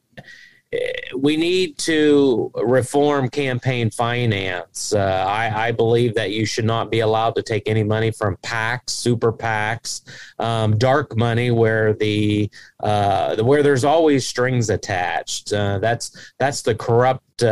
we 1.15 1.37
need 1.37 1.77
to 1.77 2.51
reform 2.55 3.29
campaign 3.29 3.89
finance. 3.89 4.93
Uh, 4.93 5.25
I, 5.27 5.67
I, 5.67 5.71
believe 5.71 6.13
that 6.15 6.31
you 6.31 6.45
should 6.45 6.65
not 6.65 6.91
be 6.91 6.99
allowed 6.99 7.35
to 7.35 7.43
take 7.43 7.69
any 7.69 7.83
money 7.83 8.11
from 8.11 8.35
PACs, 8.37 8.89
super 8.89 9.31
PACs, 9.31 10.01
um, 10.39 10.77
dark 10.77 11.15
money, 11.15 11.51
where 11.51 11.93
the 11.93 12.49
uh, 12.81 13.41
where 13.43 13.63
there's 13.63 13.85
always 13.85 14.27
strings 14.27 14.69
attached. 14.69 15.53
Uh, 15.53 15.79
that's 15.79 16.33
that's 16.37 16.61
the 16.61 16.75
corrupt. 16.75 17.43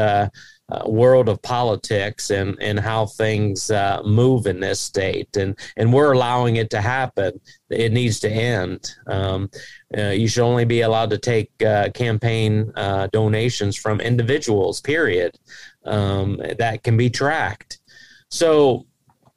Uh, 0.68 0.76
uh, 0.76 0.90
world 0.90 1.30
of 1.30 1.42
politics 1.42 2.32
and, 2.32 2.58
and 2.62 2.80
how 2.80 3.06
things 3.06 3.70
uh, 3.70 4.02
move 4.04 4.48
in 4.48 4.60
this 4.60 4.80
state. 4.80 5.38
And, 5.38 5.58
and 5.78 5.94
we're 5.94 6.14
allowing 6.14 6.56
it 6.56 6.70
to 6.72 6.82
happen. 6.82 7.40
It 7.70 7.92
needs 7.92 8.20
to 8.22 8.30
end. 8.30 8.96
Um, 9.08 9.50
uh, 9.98 10.10
you 10.10 10.28
should 10.28 10.44
only 10.44 10.66
be 10.66 10.82
allowed 10.82 11.12
to 11.12 11.18
take 11.18 11.52
uh, 11.64 11.90
campaign 11.92 12.72
uh, 12.76 13.08
donations 13.08 13.78
from 13.78 14.02
individuals, 14.02 14.82
period. 14.82 15.38
Um, 15.86 16.42
that 16.58 16.84
can 16.84 16.98
be 16.98 17.10
tracked. 17.10 17.80
So, 18.30 18.88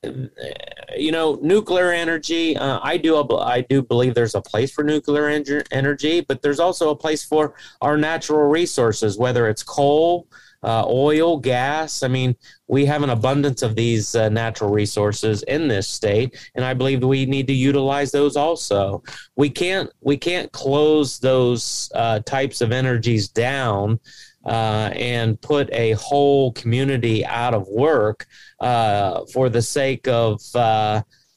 you 0.03 1.13
know, 1.13 1.39
nuclear 1.43 1.93
energy. 1.93 2.57
Uh, 2.57 2.81
I 2.83 2.97
do. 2.97 3.23
I 3.39 3.61
do 3.61 3.83
believe 3.83 4.15
there's 4.15 4.35
a 4.35 4.41
place 4.41 4.73
for 4.73 4.83
nuclear 4.83 5.29
energy, 5.71 6.21
but 6.23 6.41
there's 6.41 6.61
also 6.61 6.91
a 6.91 6.97
place 6.97 7.25
for 7.25 7.55
our 7.83 7.99
natural 7.99 8.49
resources, 8.49 9.19
whether 9.19 9.49
it's 9.49 9.63
coal, 9.63 10.27
uh, 10.63 10.85
oil, 10.87 11.39
gas. 11.39 12.03
I 12.03 12.09
mean, 12.09 12.35
we 12.67 12.85
have 12.87 13.03
an 13.03 13.11
abundance 13.11 13.63
of 13.63 13.75
these 13.75 14.15
uh, 14.15 14.29
natural 14.29 14.71
resources 14.71 15.43
in 15.45 15.69
this 15.69 15.89
state, 15.89 16.37
and 16.55 16.65
I 16.65 16.75
believe 16.75 17.03
we 17.03 17.27
need 17.27 17.47
to 17.47 17.53
utilize 17.53 18.11
those 18.11 18.37
also. 18.37 19.03
We 19.37 19.51
can't 19.51 19.91
we 20.01 20.17
can't 20.17 20.51
close 20.53 21.19
those 21.19 21.91
uh, 21.95 22.21
types 22.21 22.61
of 22.61 22.73
energies 22.73 23.29
down. 23.29 24.01
Uh, 24.45 24.91
and 24.95 25.39
put 25.43 25.69
a 25.75 25.91
whole 25.93 26.53
community 26.53 27.27
out 27.27 27.53
of 27.53 27.69
work 27.69 28.25
uh, 28.61 29.27
for 29.27 29.51
the 29.51 29.61
sake 29.61 30.09
of 30.09 30.41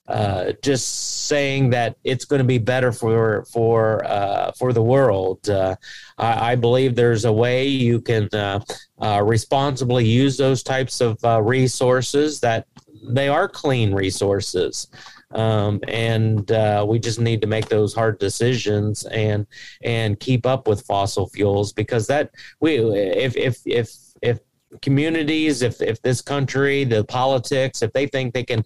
uh, 0.08 0.52
just 0.62 1.28
saying 1.28 1.70
that 1.70 1.96
it's 2.04 2.26
going 2.26 2.40
to 2.40 2.46
be 2.46 2.58
better 2.58 2.92
for 2.92 3.46
for 3.46 4.04
uh, 4.06 4.52
for 4.58 4.74
the 4.74 4.82
world. 4.82 5.48
Uh, 5.48 5.76
I, 6.18 6.52
I, 6.52 6.56
believe 6.56 6.96
there's 6.96 7.26
a 7.26 7.32
way 7.32 7.68
you 7.68 8.02
can 8.02 8.28
uh, 8.34 8.60
uh, 9.00 9.22
responsibly 9.24 10.06
use 10.06 10.38
those 10.38 10.64
types 10.64 11.02
of 11.02 11.18
resources 11.46 12.40
that 12.42 12.68
they 13.04 13.30
are 13.30 13.48
clean 13.48 13.94
resources. 13.94 14.88
Um, 15.32 15.80
and 15.88 16.50
we 16.88 17.00
just 17.00 17.20
need 17.20 17.40
to 17.42 17.48
make 17.48 17.70
those 17.70 17.94
hard 17.94 18.20
decisions 18.20 19.06
and 19.06 19.46
and 19.84 20.20
keep 20.20 20.46
up 20.46 20.68
with 20.68 20.86
fossil 20.86 21.30
fuels 21.30 21.72
because 21.72 22.08
that 22.08 22.32
we 22.60 22.80
if 22.80 23.38
if 23.38 23.60
if 23.66 23.92
if 24.22 24.40
communities 24.82 25.62
if 25.62 25.82
if 25.82 26.02
this 26.02 26.22
country 26.22 26.86
the 26.86 27.04
politics 27.04 27.82
if 27.82 27.92
they 27.92 28.08
think 28.08 28.34
they 28.34 28.44
can 28.44 28.64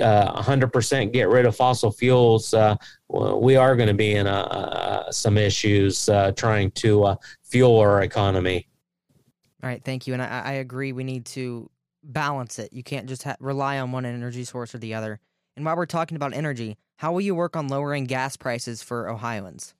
uh, 0.00 0.42
100% 0.42 1.12
get 1.12 1.28
rid 1.28 1.46
of 1.46 1.56
fossil 1.56 1.90
fuels, 1.90 2.54
uh, 2.54 2.76
we 3.08 3.56
are 3.56 3.76
going 3.76 3.88
to 3.88 3.94
be 3.94 4.14
in 4.14 4.26
uh, 4.26 5.10
some 5.10 5.38
issues 5.38 6.08
uh, 6.08 6.32
trying 6.32 6.70
to 6.72 7.04
uh, 7.04 7.16
fuel 7.42 7.78
our 7.78 8.02
economy. 8.02 8.68
All 9.62 9.70
right, 9.70 9.82
thank 9.84 10.06
you. 10.06 10.12
And 10.12 10.22
I, 10.22 10.42
I 10.44 10.52
agree. 10.52 10.92
We 10.92 11.04
need 11.04 11.26
to 11.26 11.70
balance 12.02 12.58
it. 12.58 12.72
You 12.72 12.82
can't 12.82 13.06
just 13.06 13.22
ha- 13.24 13.36
rely 13.40 13.78
on 13.78 13.92
one 13.92 14.04
energy 14.04 14.44
source 14.44 14.74
or 14.74 14.78
the 14.78 14.94
other. 14.94 15.18
And 15.56 15.64
while 15.64 15.76
we're 15.76 15.86
talking 15.86 16.16
about 16.16 16.34
energy, 16.34 16.76
how 16.96 17.12
will 17.12 17.20
you 17.20 17.34
work 17.34 17.56
on 17.56 17.68
lowering 17.68 18.04
gas 18.04 18.36
prices 18.36 18.82
for 18.82 19.08
Ohioans? 19.08 19.74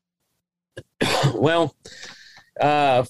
well, 1.34 1.74
uh, 2.60 3.04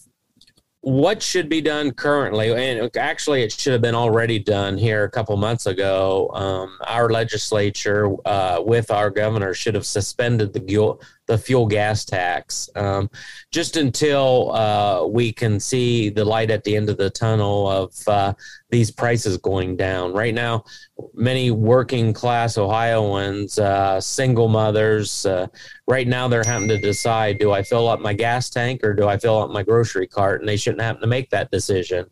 what 0.87 1.21
should 1.21 1.49
be 1.49 1.61
done 1.61 1.91
currently 1.91 2.55
and 2.55 2.97
actually 2.97 3.43
it 3.43 3.51
should 3.51 3.73
have 3.73 3.83
been 3.83 3.97
already 3.97 4.39
done 4.39 4.79
here 4.79 5.03
a 5.03 5.11
couple 5.11 5.37
months 5.37 5.67
ago 5.67 6.31
um, 6.33 6.79
our 6.87 7.11
legislature 7.11 8.15
uh, 8.25 8.63
with 8.65 8.89
our 8.93 9.11
governor 9.11 9.53
should 9.53 9.75
have 9.75 9.85
suspended 9.85 10.53
the 10.53 10.61
the 11.27 11.37
fuel 11.37 11.67
gas 11.67 12.05
tax 12.05 12.71
um, 12.77 13.11
just 13.51 13.77
until 13.77 14.53
uh, 14.53 15.05
we 15.07 15.33
can 15.33 15.59
see 15.59 16.09
the 16.09 16.25
light 16.25 16.51
at 16.51 16.65
the 16.65 16.77
end 16.77 16.89
of 16.89 16.97
the 16.97 17.11
tunnel 17.11 17.69
of 17.69 17.95
uh, 18.09 18.33
these 18.71 18.91
prices 18.91 19.37
going 19.37 19.77
down. 19.77 20.13
Right 20.13 20.35
now, 20.35 20.65
many 21.15 21.51
working 21.51 22.13
class 22.13 22.59
Ohioans, 22.59 23.59
uh, 23.59 24.01
single 24.01 24.49
mothers, 24.49 25.25
uh, 25.27 25.47
right 25.87 26.07
now 26.07 26.27
they're 26.27 26.45
having 26.45 26.69
to 26.69 26.81
decide 26.81 27.39
do 27.39 27.53
I 27.53 27.63
fill 27.63 27.89
up 27.89 28.01
my 28.01 28.13
gas 28.13 28.51
tank 28.51 28.83
or 28.83 28.93
do 28.93 29.09
I 29.09 29.19
fill 29.19 29.39
up 29.39 29.51
my 29.51 29.63
grocery 29.63 30.07
cart? 30.07 30.41
And 30.41 30.49
they 30.49 30.57
shouldn't 30.57 30.83
have 30.83 31.01
to 31.01 31.07
make 31.07 31.31
that 31.31 31.51
decision. 31.51 32.07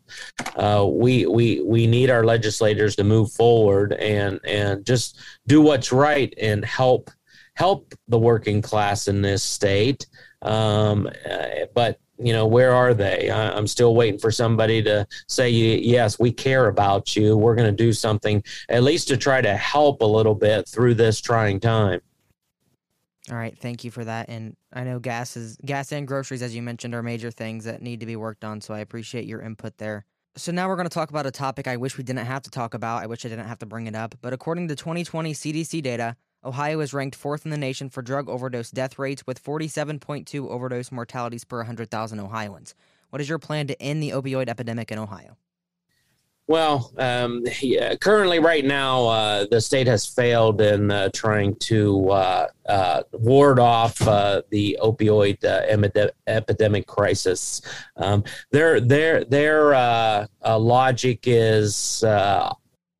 Uh, 0.55 0.87
we, 0.89 1.25
we, 1.25 1.61
we 1.61 1.87
need 1.87 2.09
our 2.09 2.23
legislators 2.23 2.95
to 2.95 3.03
move 3.03 3.31
forward 3.31 3.93
and, 3.93 4.39
and 4.45 4.85
just 4.85 5.19
do 5.47 5.61
what's 5.61 5.91
right 5.91 6.33
and 6.39 6.63
help 6.63 7.11
help 7.55 7.93
the 8.07 8.19
working 8.19 8.61
class 8.61 9.07
in 9.07 9.21
this 9.21 9.43
state. 9.43 10.07
Um, 10.41 11.09
but 11.73 11.99
you 12.17 12.31
know 12.31 12.45
where 12.45 12.73
are 12.73 12.93
they? 12.93 13.29
I, 13.29 13.57
am 13.57 13.67
still 13.67 13.95
waiting 13.95 14.19
for 14.19 14.31
somebody 14.31 14.81
to 14.83 15.05
say 15.27 15.49
yes 15.49 16.19
we 16.19 16.31
care 16.31 16.67
about 16.67 17.15
you. 17.15 17.35
We're 17.35 17.55
going 17.55 17.69
to 17.69 17.83
do 17.83 17.91
something 17.91 18.43
at 18.69 18.83
least 18.83 19.07
to 19.09 19.17
try 19.17 19.41
to 19.41 19.55
help 19.57 20.01
a 20.01 20.05
little 20.05 20.35
bit 20.35 20.67
through 20.67 20.93
this 20.95 21.19
trying 21.19 21.59
time. 21.59 22.01
All 23.31 23.37
right 23.37 23.57
thank 23.57 23.83
you 23.83 23.89
for 23.89 24.05
that 24.05 24.29
and 24.29 24.55
i 24.71 24.83
know 24.83 24.99
gas 24.99 25.35
is 25.35 25.57
gas 25.65 25.91
and 25.91 26.07
groceries 26.07 26.43
as 26.43 26.55
you 26.55 26.61
mentioned 26.61 26.93
are 26.93 27.01
major 27.01 27.31
things 27.31 27.63
that 27.63 27.81
need 27.81 28.01
to 28.01 28.05
be 28.05 28.15
worked 28.15 28.45
on 28.45 28.61
so 28.61 28.71
i 28.71 28.79
appreciate 28.79 29.25
your 29.25 29.41
input 29.41 29.75
there. 29.79 30.05
So 30.37 30.51
now 30.51 30.67
we're 30.67 30.75
going 30.75 30.87
to 30.87 30.93
talk 30.93 31.09
about 31.09 31.25
a 31.25 31.31
topic 31.31 31.67
i 31.67 31.75
wish 31.75 31.97
we 31.97 32.03
didn't 32.03 32.23
have 32.23 32.43
to 32.43 32.51
talk 32.51 32.75
about 32.75 33.01
i 33.01 33.07
wish 33.07 33.25
i 33.25 33.29
didn't 33.29 33.47
have 33.47 33.57
to 33.59 33.65
bring 33.65 33.87
it 33.87 33.95
up 33.95 34.13
but 34.21 34.31
according 34.31 34.67
to 34.67 34.75
2020 34.75 35.33
cdc 35.33 35.81
data 35.81 36.15
Ohio 36.45 36.79
is 36.79 36.93
ranked 36.93 37.15
fourth 37.15 37.43
in 37.43 37.51
the 37.51 37.57
nation 37.57 37.89
for 37.89 38.03
drug 38.03 38.29
overdose 38.29 38.69
death 38.69 38.99
rates 38.99 39.25
with 39.25 39.43
47.2 39.43 40.47
overdose 40.47 40.91
mortalities 40.91 41.43
per 41.43 41.57
100,000 41.57 42.19
Ohioans. 42.19 42.75
What 43.09 43.19
is 43.19 43.27
your 43.27 43.39
plan 43.39 43.65
to 43.67 43.81
end 43.81 44.03
the 44.03 44.11
opioid 44.11 44.47
epidemic 44.47 44.91
in 44.91 44.99
Ohio? 44.99 45.37
Well, 46.47 46.93
um, 46.99 47.43
yeah, 47.59 47.95
currently, 47.95 48.37
right 48.37 48.63
now, 48.63 49.07
uh, 49.07 49.45
the 49.49 49.59
state 49.59 49.87
has 49.87 50.05
failed 50.05 50.61
in 50.61 50.91
uh, 50.91 51.09
trying 51.11 51.55
to 51.61 52.09
uh, 52.11 52.47
uh 52.67 53.01
ward 53.13 53.57
off 53.57 53.99
uh, 54.07 54.43
the 54.51 54.77
opioid 54.79 55.43
uh, 55.43 56.11
epidemic 56.27 56.85
crisis. 56.85 57.61
Um, 57.97 58.23
their 58.51 58.79
their 58.79 59.23
their 59.25 60.27
logic 60.45 61.21
is 61.23 62.03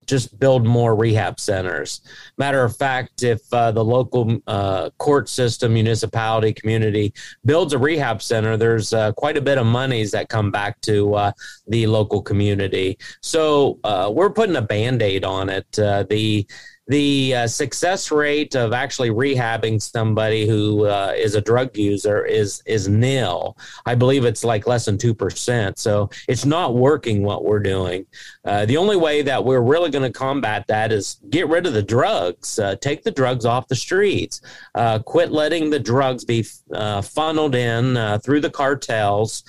just 0.05 0.39
build 0.39 0.65
more 0.65 0.95
rehab 0.95 1.39
centers. 1.39 2.01
Matter 2.37 2.63
of 2.63 2.75
fact, 2.75 3.23
if 3.23 3.41
uh, 3.53 3.71
the 3.71 3.83
local 3.83 4.41
uh, 4.47 4.89
court 4.97 5.29
system, 5.29 5.73
municipality, 5.73 6.53
community 6.53 7.13
builds 7.45 7.73
a 7.73 7.77
rehab 7.77 8.21
center, 8.21 8.57
there's 8.57 8.93
uh, 8.93 9.11
quite 9.13 9.37
a 9.37 9.41
bit 9.41 9.57
of 9.57 9.65
monies 9.65 10.11
that 10.11 10.29
come 10.29 10.51
back 10.51 10.79
to 10.81 11.13
uh, 11.15 11.31
the 11.67 11.87
local 11.87 12.21
community. 12.21 12.97
So 13.21 13.79
uh, 13.83 14.11
we're 14.13 14.29
putting 14.29 14.55
a 14.55 14.61
band 14.61 15.01
aid 15.01 15.23
on 15.23 15.49
it. 15.49 15.79
Uh, 15.79 16.03
the 16.09 16.47
the 16.87 17.33
uh, 17.33 17.47
success 17.47 18.11
rate 18.11 18.55
of 18.55 18.71
actually 18.73 19.09
rehabbing 19.09 19.81
somebody 19.81 20.47
who 20.47 20.85
uh, 20.85 21.13
is 21.15 21.35
a 21.35 21.41
drug 21.41 21.75
user 21.75 22.25
is 22.25 22.61
is 22.65 22.87
nil. 22.87 23.57
I 23.85 23.95
believe 23.95 24.25
it's 24.25 24.43
like 24.43 24.67
less 24.67 24.85
than 24.85 24.97
two 24.97 25.13
percent. 25.13 25.79
So 25.79 26.09
it's 26.27 26.45
not 26.45 26.75
working 26.75 27.23
what 27.23 27.43
we're 27.43 27.59
doing. 27.59 28.05
Uh, 28.43 28.65
the 28.65 28.77
only 28.77 28.97
way 28.97 29.23
that 29.23 29.43
we're 29.43 29.61
really 29.61 29.89
going 29.89 30.11
to 30.11 30.17
combat 30.17 30.67
that 30.67 30.91
is 30.91 31.19
get 31.29 31.47
rid 31.47 31.65
of 31.65 31.73
the 31.73 31.81
drugs, 31.81 32.59
uh, 32.59 32.75
take 32.75 33.03
the 33.03 33.11
drugs 33.11 33.45
off 33.45 33.67
the 33.67 33.75
streets, 33.75 34.41
uh, 34.75 34.99
quit 34.99 35.31
letting 35.31 35.69
the 35.69 35.79
drugs 35.79 36.23
be 36.23 36.45
uh, 36.73 37.01
funneled 37.01 37.55
in 37.55 37.95
through 38.19 38.41
the 38.41 38.49
cartels 38.49 39.43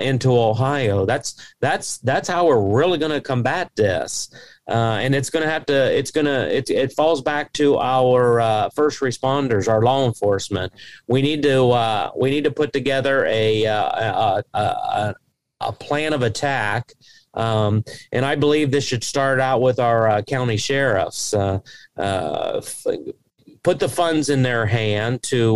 into 0.00 0.30
Ohio. 0.32 1.04
That's 1.04 1.54
that's 1.60 1.98
that's 1.98 2.28
how 2.28 2.46
we're 2.46 2.76
really 2.76 2.98
going 2.98 3.12
to 3.12 3.20
combat 3.20 3.70
this. 3.76 4.30
Uh, 4.68 4.98
and 5.00 5.14
it's 5.14 5.30
going 5.30 5.42
to 5.42 5.50
have 5.50 5.64
to 5.64 5.96
it's 5.96 6.10
going 6.10 6.26
to 6.26 6.54
it, 6.54 6.92
falls 6.92 7.22
back 7.22 7.52
to 7.54 7.78
our 7.78 8.38
uh, 8.38 8.68
first 8.70 9.00
responders 9.00 9.66
our 9.66 9.80
law 9.80 10.06
enforcement. 10.06 10.70
We 11.06 11.22
need 11.22 11.42
to 11.44 11.70
uh, 11.70 12.10
we 12.14 12.28
need 12.28 12.44
to 12.44 12.50
put 12.50 12.74
together 12.74 13.24
a 13.26 13.64
uh, 13.64 14.42
a, 14.52 14.58
a, 14.58 15.14
a, 15.60 15.72
plan 15.72 16.12
of 16.12 16.22
attack. 16.22 16.92
Um, 17.32 17.82
and 18.12 18.26
I 18.26 18.34
believe 18.34 18.70
this 18.70 18.84
should 18.84 19.04
start 19.04 19.40
out 19.40 19.62
with 19.62 19.78
our 19.78 20.08
uh, 20.08 20.22
county 20.22 20.56
sheriffs 20.58 21.32
uh, 21.32 21.60
put 23.62 23.78
the 23.78 23.88
funds 23.88 24.28
in 24.28 24.42
their 24.42 24.66
hand 24.66 25.22
to 25.24 25.54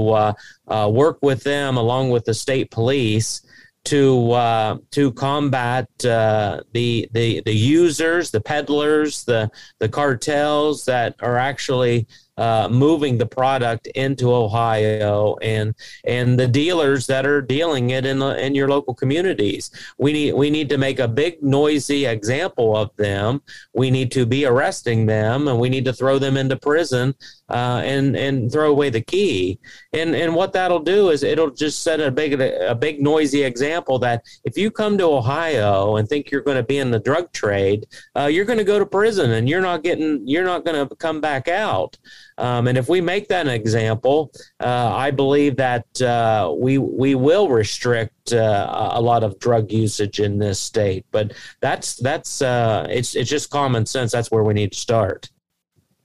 work 0.68 1.18
with 1.22 1.42
them 1.42 1.77
along 1.77 2.11
with 2.11 2.25
the 2.25 2.35
state 2.35 2.70
police 2.70 3.42
to 3.84 4.32
uh, 4.32 4.78
to 4.92 5.12
combat 5.12 5.88
uh, 6.04 6.60
the 6.72 7.08
the 7.12 7.42
the 7.44 7.54
users, 7.54 8.30
the 8.30 8.40
peddlers, 8.40 9.24
the 9.24 9.50
the 9.80 9.88
cartels 9.88 10.84
that 10.84 11.16
are 11.20 11.36
actually 11.36 12.06
uh, 12.36 12.68
moving 12.70 13.18
the 13.18 13.26
product 13.26 13.86
into 13.88 14.32
Ohio 14.32 15.36
and 15.42 15.74
and 16.04 16.38
the 16.38 16.48
dealers 16.48 17.06
that 17.06 17.26
are 17.26 17.42
dealing 17.42 17.90
it 17.90 18.06
in 18.06 18.18
the 18.20 18.44
in 18.44 18.54
your 18.54 18.68
local 18.68 18.94
communities. 18.94 19.70
We 19.98 20.12
need 20.12 20.32
we 20.32 20.48
need 20.48 20.68
to 20.70 20.78
make 20.78 20.98
a 20.98 21.08
big 21.08 21.42
noisy 21.42 22.06
example 22.06 22.76
of 22.76 22.90
them. 22.96 23.42
We 23.74 23.90
need 23.90 24.10
to 24.12 24.24
be 24.24 24.46
arresting 24.46 25.06
them 25.06 25.48
and 25.48 25.58
we 25.58 25.68
need 25.68 25.84
to 25.84 25.92
throw 25.92 26.18
them 26.18 26.36
into 26.36 26.56
prison 26.56 27.14
uh, 27.48 27.83
and 27.85 28.16
and 28.16 28.50
throw 28.50 28.70
away 28.70 28.90
the 28.90 29.00
key. 29.00 29.59
And 29.92 30.14
and 30.14 30.35
what 30.35 30.52
that'll 30.52 30.81
do 30.81 31.11
is 31.11 31.22
it'll 31.22 31.50
just 31.50 31.83
set 31.83 32.00
a 32.00 32.11
big 32.11 32.40
a 32.40 32.74
big 32.74 33.02
noisy 33.02 33.42
example 33.42 33.98
that 34.00 34.24
if 34.44 34.57
you 34.57 34.70
come 34.70 34.96
to 34.98 35.05
Ohio 35.05 35.96
and 35.96 36.09
think 36.09 36.31
you're 36.31 36.40
going 36.40 36.57
to 36.57 36.62
be 36.62 36.78
in 36.78 36.90
the 36.90 37.00
drug 37.00 37.33
trade, 37.33 37.87
uh, 38.16 38.26
you're 38.26 38.44
going 38.44 38.59
to 38.59 38.64
go 38.64 38.78
to 38.78 38.87
prison 38.87 39.33
and 39.33 39.48
you're 39.48 39.61
not 39.61 39.83
getting 39.83 40.26
you're 40.26 40.44
not 40.44 40.64
going 40.64 40.88
to 40.88 40.96
come 40.96 41.20
back 41.20 41.48
out. 41.48 41.98
Um, 42.38 42.66
and 42.66 42.78
if 42.78 42.88
we 42.88 43.00
make 43.00 43.28
that 43.28 43.46
an 43.46 43.52
example, 43.52 44.33
uh, 44.61 44.92
I 44.94 45.11
believe 45.11 45.57
that 45.57 46.00
uh, 46.00 46.52
we 46.57 46.78
we 46.78 47.14
will 47.14 47.48
restrict 47.48 48.33
uh, 48.33 48.90
a 48.92 49.00
lot 49.00 49.22
of 49.22 49.38
drug 49.38 49.70
usage 49.70 50.20
in 50.20 50.38
this 50.38 50.59
state. 50.59 51.05
But 51.11 51.35
that's 51.61 51.96
that's 51.96 52.40
uh, 52.40 52.87
it's 52.88 53.14
it's 53.14 53.28
just 53.28 53.50
common 53.50 53.85
sense. 53.85 54.12
That's 54.12 54.31
where 54.31 54.42
we 54.42 54.55
need 54.55 54.72
to 54.72 54.78
start. 54.78 55.28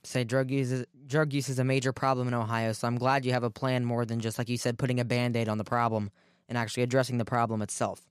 Say 0.04 0.24
drug 0.24 0.50
use 0.50 0.84
drug 1.08 1.32
use 1.32 1.48
is 1.48 1.58
a 1.58 1.64
major 1.64 1.92
problem 1.92 2.28
in 2.28 2.34
Ohio, 2.34 2.72
so 2.72 2.86
I'm 2.86 2.98
glad 2.98 3.24
you 3.24 3.32
have 3.32 3.42
a 3.42 3.50
plan 3.50 3.84
more 3.84 4.04
than 4.04 4.20
just 4.20 4.38
like 4.38 4.48
you 4.48 4.56
said, 4.56 4.78
putting 4.78 5.00
a 5.00 5.04
band-aid 5.04 5.48
on 5.48 5.58
the 5.58 5.64
problem 5.64 6.10
and 6.48 6.56
actually 6.56 6.82
addressing 6.82 7.18
the 7.18 7.24
problem 7.24 7.62
itself. 7.62 8.06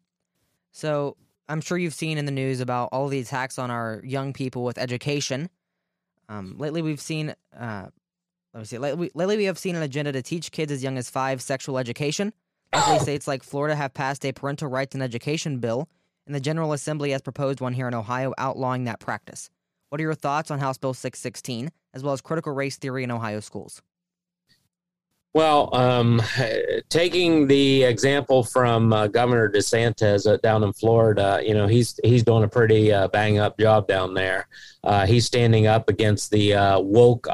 So 0.72 1.16
I'm 1.48 1.62
sure 1.62 1.78
you've 1.78 1.94
seen 1.94 2.18
in 2.18 2.26
the 2.26 2.32
news 2.32 2.60
about 2.60 2.90
all 2.92 3.08
the 3.08 3.20
attacks 3.20 3.58
on 3.58 3.72
our 3.72 4.02
young 4.04 4.34
people 4.34 4.64
with 4.64 4.78
education. 4.78 5.50
Um, 6.28 6.56
lately, 6.58 6.82
we've 6.82 7.00
seen 7.00 7.34
uh, 7.58 7.88
let 8.54 8.62
me 8.62 8.66
see. 8.66 8.78
Lately, 8.80 9.12
lately, 9.14 9.38
we 9.38 9.44
have 9.46 9.60
seen 9.60 9.76
an 9.76 9.84
agenda 9.84 10.12
to 10.12 10.24
teach 10.24 10.52
kids 10.52 10.72
as 10.72 10.84
young 10.84 10.98
as 10.98 11.10
five 11.10 11.42
sexual 11.44 11.78
education. 11.78 12.34
Luckily, 12.74 13.00
states 13.00 13.28
like 13.28 13.44
Florida 13.44 13.76
have 13.76 13.94
passed 13.94 14.26
a 14.26 14.32
parental 14.32 14.68
rights 14.68 14.96
and 14.96 15.04
education 15.04 15.60
bill, 15.60 15.88
and 16.26 16.34
the 16.34 16.40
General 16.40 16.74
Assembly 16.74 17.12
has 17.12 17.22
proposed 17.22 17.62
one 17.62 17.74
here 17.74 17.88
in 17.88 17.94
Ohio 17.94 18.34
outlawing 18.38 18.86
that 18.86 19.00
practice. 19.00 19.50
What 19.90 20.02
are 20.02 20.04
your 20.04 20.16
thoughts 20.16 20.50
on 20.50 20.60
House 20.60 20.78
Bill 20.78 20.94
616, 20.94 21.72
as 21.98 22.04
well 22.04 22.14
as 22.14 22.22
critical 22.22 22.54
race 22.54 22.78
theory 22.78 23.04
in 23.04 23.12
Ohio 23.12 23.40
schools? 23.40 23.82
Well, 25.34 25.70
um, 25.76 26.22
taking 26.90 27.46
the 27.48 27.84
example 27.84 28.44
from 28.44 28.92
uh, 28.92 29.08
Governor 29.08 29.52
DeSantis 29.52 30.26
uh, 30.26 30.38
down 30.38 30.64
in 30.64 30.74
Florida, 30.74 31.42
you 31.46 31.54
know 31.54 31.68
he's 31.68 32.00
he's 32.04 32.24
doing 32.24 32.44
a 32.44 32.48
pretty 32.48 32.92
uh, 32.92 33.08
bang 33.10 33.38
up 33.38 33.60
job 33.60 33.88
down 33.88 34.14
there. 34.14 34.48
Uh, 34.84 35.06
he's 35.06 35.26
standing 35.26 35.68
up 35.68 35.90
against 35.90 36.32
the 36.32 36.54
uh, 36.54 36.80
woke 36.80 37.28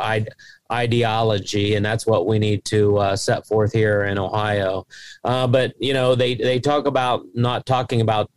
ideology, 0.71 1.75
and 1.75 1.85
that's 1.85 2.05
what 2.05 2.25
we 2.25 2.39
need 2.39 2.65
to 2.65 2.97
uh, 2.97 3.15
set 3.15 3.45
forth 3.45 3.71
here 3.71 4.03
in 4.03 4.17
Ohio. 4.19 4.85
But 5.23 5.73
you 5.79 5.93
know, 5.93 6.15
they 6.15 6.35
they 6.35 6.59
talk 6.59 6.87
about 6.87 7.23
not 7.33 7.65
talking 7.65 8.01
about 8.01 8.29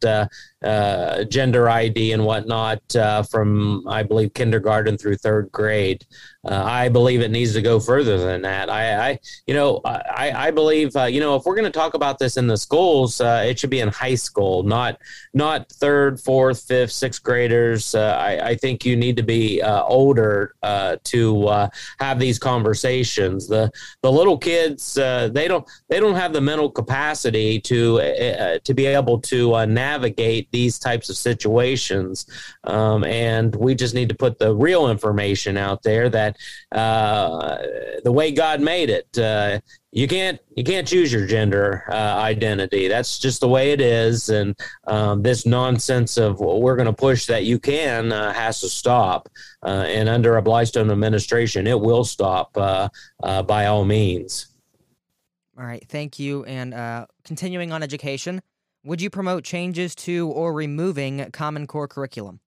uh, 0.64 0.68
uh 0.68 1.24
gender 1.24 1.68
ID 1.68 2.12
and 2.12 2.24
whatnot 2.24 2.80
uh, 2.96 3.22
from 3.22 3.86
I 3.88 4.02
believe 4.02 4.34
kindergarten 4.34 4.98
through 4.98 5.16
third 5.16 5.50
grade. 5.52 6.04
Uh, 6.44 6.62
I 6.64 6.88
believe 6.88 7.22
it 7.22 7.32
needs 7.32 7.54
to 7.54 7.62
go 7.62 7.80
further 7.80 8.18
than 8.18 8.42
that. 8.42 8.70
I, 8.70 9.10
I 9.10 9.18
you 9.46 9.54
know, 9.54 9.80
I, 9.84 10.32
I 10.48 10.50
believe 10.52 10.92
you 10.94 11.20
know 11.20 11.34
if 11.36 11.44
we're 11.44 11.56
going 11.56 11.64
to 11.64 11.78
talk 11.78 11.94
about 11.94 12.18
this 12.18 12.36
in 12.36 12.46
the 12.46 12.56
schools, 12.56 13.20
it 13.20 13.58
should 13.58 13.70
be 13.70 13.80
in 13.80 13.88
high 13.88 14.14
school, 14.14 14.62
not 14.62 14.98
not 15.34 15.70
third, 15.72 16.20
fourth, 16.20 16.62
fifth, 16.62 16.92
sixth 16.92 17.22
graders. 17.22 17.94
I, 17.94 18.38
I 18.50 18.54
think 18.54 18.84
you 18.84 18.96
need 18.96 19.16
to 19.16 19.24
be 19.24 19.60
older 19.62 20.54
to 20.62 21.68
have 21.98 22.18
these 22.18 22.38
conversations. 22.38 23.48
The 23.48 23.70
the 24.02 24.12
little 24.12 24.38
kids 24.38 24.96
uh, 24.96 25.28
they 25.32 25.48
don't 25.48 25.68
they 25.88 26.00
don't 26.00 26.14
have 26.14 26.32
the 26.32 26.40
mental 26.40 26.70
capacity 26.70 27.60
to 27.60 28.00
uh, 28.00 28.02
uh 28.02 28.58
to 28.64 28.74
be 28.74 28.86
able 28.86 29.20
to 29.20 29.54
uh, 29.54 29.64
navigate 29.64 30.50
these 30.56 30.78
types 30.78 31.06
of 31.10 31.16
situations, 31.16 32.26
um, 32.64 33.04
and 33.04 33.54
we 33.56 33.74
just 33.74 33.94
need 33.94 34.08
to 34.08 34.14
put 34.14 34.38
the 34.38 34.54
real 34.54 34.84
information 34.88 35.56
out 35.56 35.82
there 35.82 36.08
that 36.08 36.32
uh, 36.72 37.56
the 38.04 38.12
way 38.18 38.32
God 38.32 38.60
made 38.60 38.90
it 38.90 39.18
uh, 39.18 39.60
you 39.96 40.06
can't 40.06 40.38
you 40.54 40.62
can't 40.62 40.86
choose 40.86 41.10
your 41.10 41.26
gender 41.26 41.84
uh, 41.88 41.94
identity. 41.94 42.86
That's 42.86 43.18
just 43.18 43.40
the 43.40 43.48
way 43.48 43.72
it 43.72 43.80
is, 43.80 44.28
and 44.28 44.54
um, 44.86 45.22
this 45.22 45.46
nonsense 45.46 46.18
of 46.18 46.38
well, 46.38 46.60
we're 46.60 46.76
going 46.76 46.84
to 46.84 46.92
push 46.92 47.24
that 47.26 47.44
you 47.44 47.58
can 47.58 48.12
uh, 48.12 48.30
has 48.34 48.60
to 48.60 48.68
stop. 48.68 49.26
Uh, 49.62 49.84
and 49.88 50.06
under 50.06 50.36
a 50.36 50.42
Blystone 50.42 50.92
administration, 50.92 51.66
it 51.66 51.80
will 51.80 52.04
stop 52.04 52.50
uh, 52.58 52.90
uh, 53.22 53.42
by 53.42 53.66
all 53.66 53.86
means. 53.86 54.48
All 55.58 55.64
right, 55.64 55.84
thank 55.88 56.18
you. 56.18 56.44
And 56.44 56.74
uh, 56.74 57.06
continuing 57.24 57.72
on 57.72 57.82
education, 57.82 58.42
would 58.86 59.02
you 59.02 59.10
promote 59.10 59.44
changes 59.44 59.94
to 59.96 60.28
or 60.28 60.52
removing 60.54 61.30
Common 61.32 61.66
Core 61.66 61.88
curriculum? 61.88 62.40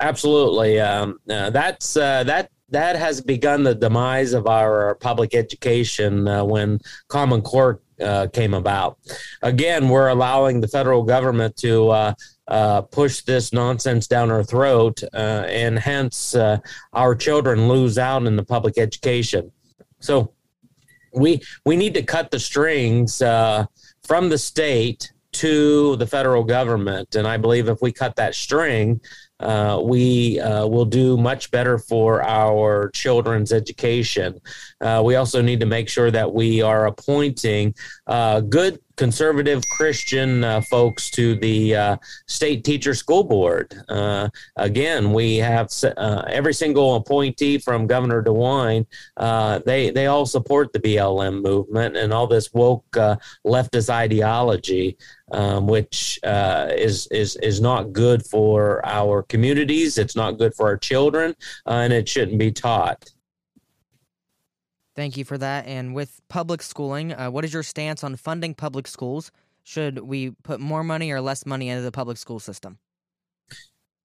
Absolutely. 0.00 0.78
Um, 0.78 1.18
that's 1.26 1.94
that 1.94 2.50
that 2.70 2.96
has 2.96 3.20
begun 3.20 3.62
the 3.62 3.74
demise 3.74 4.32
of 4.34 4.46
our 4.46 4.94
public 4.96 5.34
education 5.34 6.28
uh, 6.28 6.44
when 6.44 6.78
Common 7.08 7.40
Core 7.40 7.80
uh, 8.00 8.28
came 8.32 8.54
about. 8.54 8.98
Again, 9.42 9.88
we're 9.88 10.08
allowing 10.08 10.60
the 10.60 10.68
federal 10.68 11.02
government 11.02 11.56
to 11.56 11.88
uh, 11.88 12.14
uh 12.46 12.82
push 12.82 13.22
this 13.22 13.52
nonsense 13.52 14.06
down 14.06 14.30
our 14.30 14.44
throat, 14.44 15.02
uh, 15.14 15.44
and 15.48 15.78
hence 15.78 16.34
uh, 16.34 16.58
our 16.92 17.14
children 17.14 17.68
lose 17.68 17.98
out 17.98 18.24
in 18.24 18.36
the 18.36 18.44
public 18.44 18.78
education. 18.78 19.50
So 20.00 20.32
we 21.12 21.40
we 21.64 21.76
need 21.76 21.94
to 21.94 22.02
cut 22.02 22.30
the 22.30 22.38
strings 22.38 23.18
from 23.18 24.28
the 24.28 24.38
state 24.38 25.12
to 25.32 25.96
the 25.96 26.06
federal 26.06 26.44
government, 26.44 27.14
and 27.14 27.26
I 27.26 27.36
believe 27.36 27.68
if 27.68 27.82
we 27.82 27.92
cut 27.92 28.16
that 28.16 28.34
string, 28.34 29.00
uh, 29.40 29.80
we 29.82 30.40
uh, 30.40 30.66
will 30.66 30.84
do 30.84 31.16
much 31.16 31.50
better 31.50 31.78
for 31.78 32.22
our 32.22 32.90
children's 32.90 33.52
education. 33.52 34.40
Uh, 34.80 35.02
we 35.04 35.16
also 35.16 35.42
need 35.42 35.60
to 35.60 35.66
make 35.66 35.88
sure 35.88 36.10
that 36.10 36.32
we 36.32 36.62
are 36.62 36.86
appointing 36.86 37.74
uh, 38.06 38.40
good 38.40 38.78
conservative 38.98 39.62
Christian 39.70 40.44
uh, 40.44 40.60
folks 40.60 41.08
to 41.10 41.36
the 41.36 41.74
uh, 41.74 41.96
state 42.26 42.64
teacher 42.64 42.92
school 42.92 43.24
board. 43.24 43.72
Uh, 43.88 44.28
again, 44.56 45.12
we 45.12 45.36
have 45.36 45.70
uh, 45.84 46.22
every 46.26 46.52
single 46.52 46.96
appointee 46.96 47.58
from 47.58 47.86
Governor 47.86 48.22
DeWine. 48.22 48.84
Uh, 49.16 49.60
they 49.64 49.90
they 49.90 50.06
all 50.06 50.26
support 50.26 50.72
the 50.72 50.80
BLM 50.80 51.40
movement 51.40 51.96
and 51.96 52.12
all 52.12 52.26
this 52.26 52.52
woke 52.52 52.84
uh, 52.96 53.16
leftist 53.46 53.88
ideology, 53.88 54.98
um, 55.30 55.66
which 55.66 56.18
is 56.24 57.06
is 57.06 57.36
is 57.36 57.60
not 57.60 57.92
good 57.92 58.26
for 58.26 58.84
our 58.84 59.22
communities. 59.22 59.96
It's 59.96 60.16
not 60.16 60.38
good 60.38 60.54
for 60.54 60.66
our 60.66 60.76
children, 60.76 61.34
and 61.66 61.92
it 61.92 62.08
shouldn't 62.08 62.38
be 62.38 62.50
taught. 62.50 63.10
Thank 64.98 65.16
you 65.16 65.24
for 65.24 65.38
that. 65.38 65.64
And 65.68 65.94
with 65.94 66.20
public 66.28 66.60
schooling, 66.60 67.12
uh, 67.12 67.30
what 67.30 67.44
is 67.44 67.54
your 67.54 67.62
stance 67.62 68.02
on 68.02 68.16
funding 68.16 68.52
public 68.52 68.88
schools? 68.88 69.30
Should 69.62 70.00
we 70.00 70.32
put 70.42 70.58
more 70.58 70.82
money 70.82 71.12
or 71.12 71.20
less 71.20 71.46
money 71.46 71.68
into 71.68 71.82
the 71.82 71.92
public 71.92 72.16
school 72.16 72.40
system? 72.40 72.78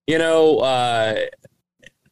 You 0.06 0.20
know, 0.20 0.60
uh, 0.60 1.16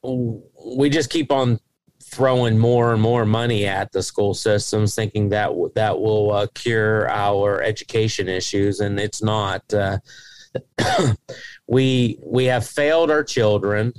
we 0.02 0.90
just 0.90 1.12
keep 1.12 1.32
on 1.32 1.60
throwing 2.02 2.58
more 2.58 2.92
and 2.92 3.00
more 3.04 3.24
money 3.24 3.68
at 3.68 3.92
the 3.92 4.02
school 4.02 4.34
systems, 4.34 4.96
thinking 4.96 5.30
that 5.30 5.50
w- 5.50 5.72
that 5.76 6.00
will 6.00 6.32
uh, 6.32 6.48
cure 6.56 7.08
our 7.08 7.62
education 7.62 8.28
issues, 8.28 8.80
and 8.80 9.00
it's 9.00 9.22
not. 9.22 9.62
Uh, 9.72 10.00
we 11.68 12.18
we 12.24 12.46
have 12.46 12.66
failed 12.66 13.12
our 13.12 13.24
children. 13.24 13.94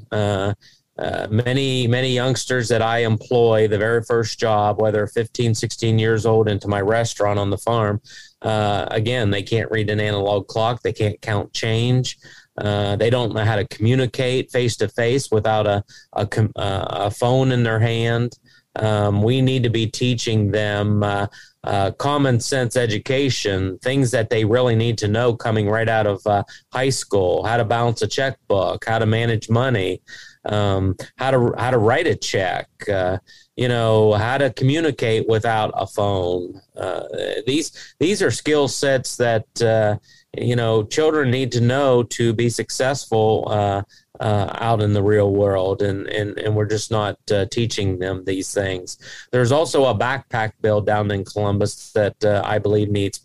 Uh, 0.98 1.26
many 1.30 1.86
many 1.86 2.12
youngsters 2.12 2.68
that 2.68 2.82
i 2.82 2.98
employ 2.98 3.66
the 3.66 3.78
very 3.78 4.02
first 4.02 4.38
job 4.38 4.78
whether 4.78 5.06
15 5.06 5.54
16 5.54 5.98
years 5.98 6.26
old 6.26 6.48
into 6.48 6.68
my 6.68 6.82
restaurant 6.82 7.38
on 7.38 7.48
the 7.48 7.56
farm 7.56 7.98
uh, 8.42 8.86
again 8.90 9.30
they 9.30 9.42
can't 9.42 9.70
read 9.70 9.90
an 9.90 10.00
analog 10.00 10.46
clock. 10.48 10.82
They 10.82 10.92
can't 10.92 11.20
count 11.20 11.52
change. 11.52 12.18
Uh, 12.58 12.96
they 12.96 13.08
don't 13.08 13.34
know 13.34 13.44
how 13.44 13.56
to 13.56 13.66
communicate 13.68 14.50
face 14.50 14.76
to 14.76 14.88
face 14.88 15.30
without 15.30 15.66
a, 15.66 15.82
a, 16.12 16.28
uh, 16.56 17.06
a, 17.06 17.10
phone 17.10 17.50
in 17.50 17.62
their 17.62 17.78
hand. 17.78 18.38
Um, 18.76 19.22
we 19.22 19.40
need 19.40 19.62
to 19.62 19.70
be 19.70 19.86
teaching 19.86 20.50
them 20.50 21.02
uh, 21.02 21.28
uh, 21.64 21.92
common 21.92 22.40
sense 22.40 22.76
education, 22.76 23.78
things 23.78 24.10
that 24.10 24.28
they 24.28 24.44
really 24.44 24.74
need 24.74 24.98
to 24.98 25.08
know 25.08 25.34
coming 25.34 25.68
right 25.68 25.88
out 25.88 26.06
of 26.06 26.20
uh, 26.26 26.42
high 26.74 26.90
school, 26.90 27.42
how 27.44 27.56
to 27.56 27.64
balance 27.64 28.02
a 28.02 28.06
checkbook, 28.06 28.84
how 28.84 28.98
to 28.98 29.06
manage 29.06 29.48
money, 29.48 30.02
um, 30.44 30.96
how 31.16 31.30
to 31.30 31.54
how 31.56 31.70
to 31.70 31.78
write 31.78 32.06
a 32.06 32.16
check. 32.16 32.68
Uh, 32.88 33.18
you 33.56 33.68
know 33.68 34.12
how 34.14 34.38
to 34.38 34.50
communicate 34.50 35.28
without 35.28 35.72
a 35.74 35.86
phone. 35.86 36.60
Uh, 36.76 37.02
these 37.46 37.94
these 37.98 38.22
are 38.22 38.30
skill 38.30 38.68
sets 38.68 39.16
that 39.16 39.62
uh, 39.62 39.96
you 40.36 40.56
know 40.56 40.84
children 40.84 41.30
need 41.30 41.52
to 41.52 41.60
know 41.60 42.02
to 42.02 42.32
be 42.32 42.48
successful 42.48 43.44
uh, 43.48 43.82
uh, 44.20 44.56
out 44.58 44.80
in 44.80 44.92
the 44.94 45.02
real 45.02 45.32
world, 45.32 45.82
and 45.82 46.06
and 46.08 46.38
and 46.38 46.56
we're 46.56 46.66
just 46.66 46.90
not 46.90 47.18
uh, 47.30 47.44
teaching 47.50 47.98
them 47.98 48.24
these 48.24 48.52
things. 48.54 48.98
There's 49.32 49.52
also 49.52 49.84
a 49.84 49.94
backpack 49.94 50.52
bill 50.60 50.80
down 50.80 51.10
in 51.10 51.24
Columbus 51.24 51.92
that 51.92 52.24
I 52.24 52.58
believe 52.58 52.88
needs 52.88 53.20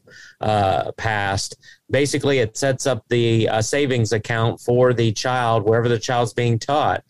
passed. 0.98 1.56
Basically, 1.90 2.40
it 2.40 2.58
sets 2.58 2.86
up 2.86 3.04
the 3.10 3.48
uh, 3.48 3.62
savings 3.62 4.12
account 4.12 4.60
for 4.60 4.94
the 4.94 5.12
child 5.14 5.64
wherever 5.64 5.88
the 5.88 6.00
child's 6.00 6.34
being 6.34 6.60
taught. 6.60 7.04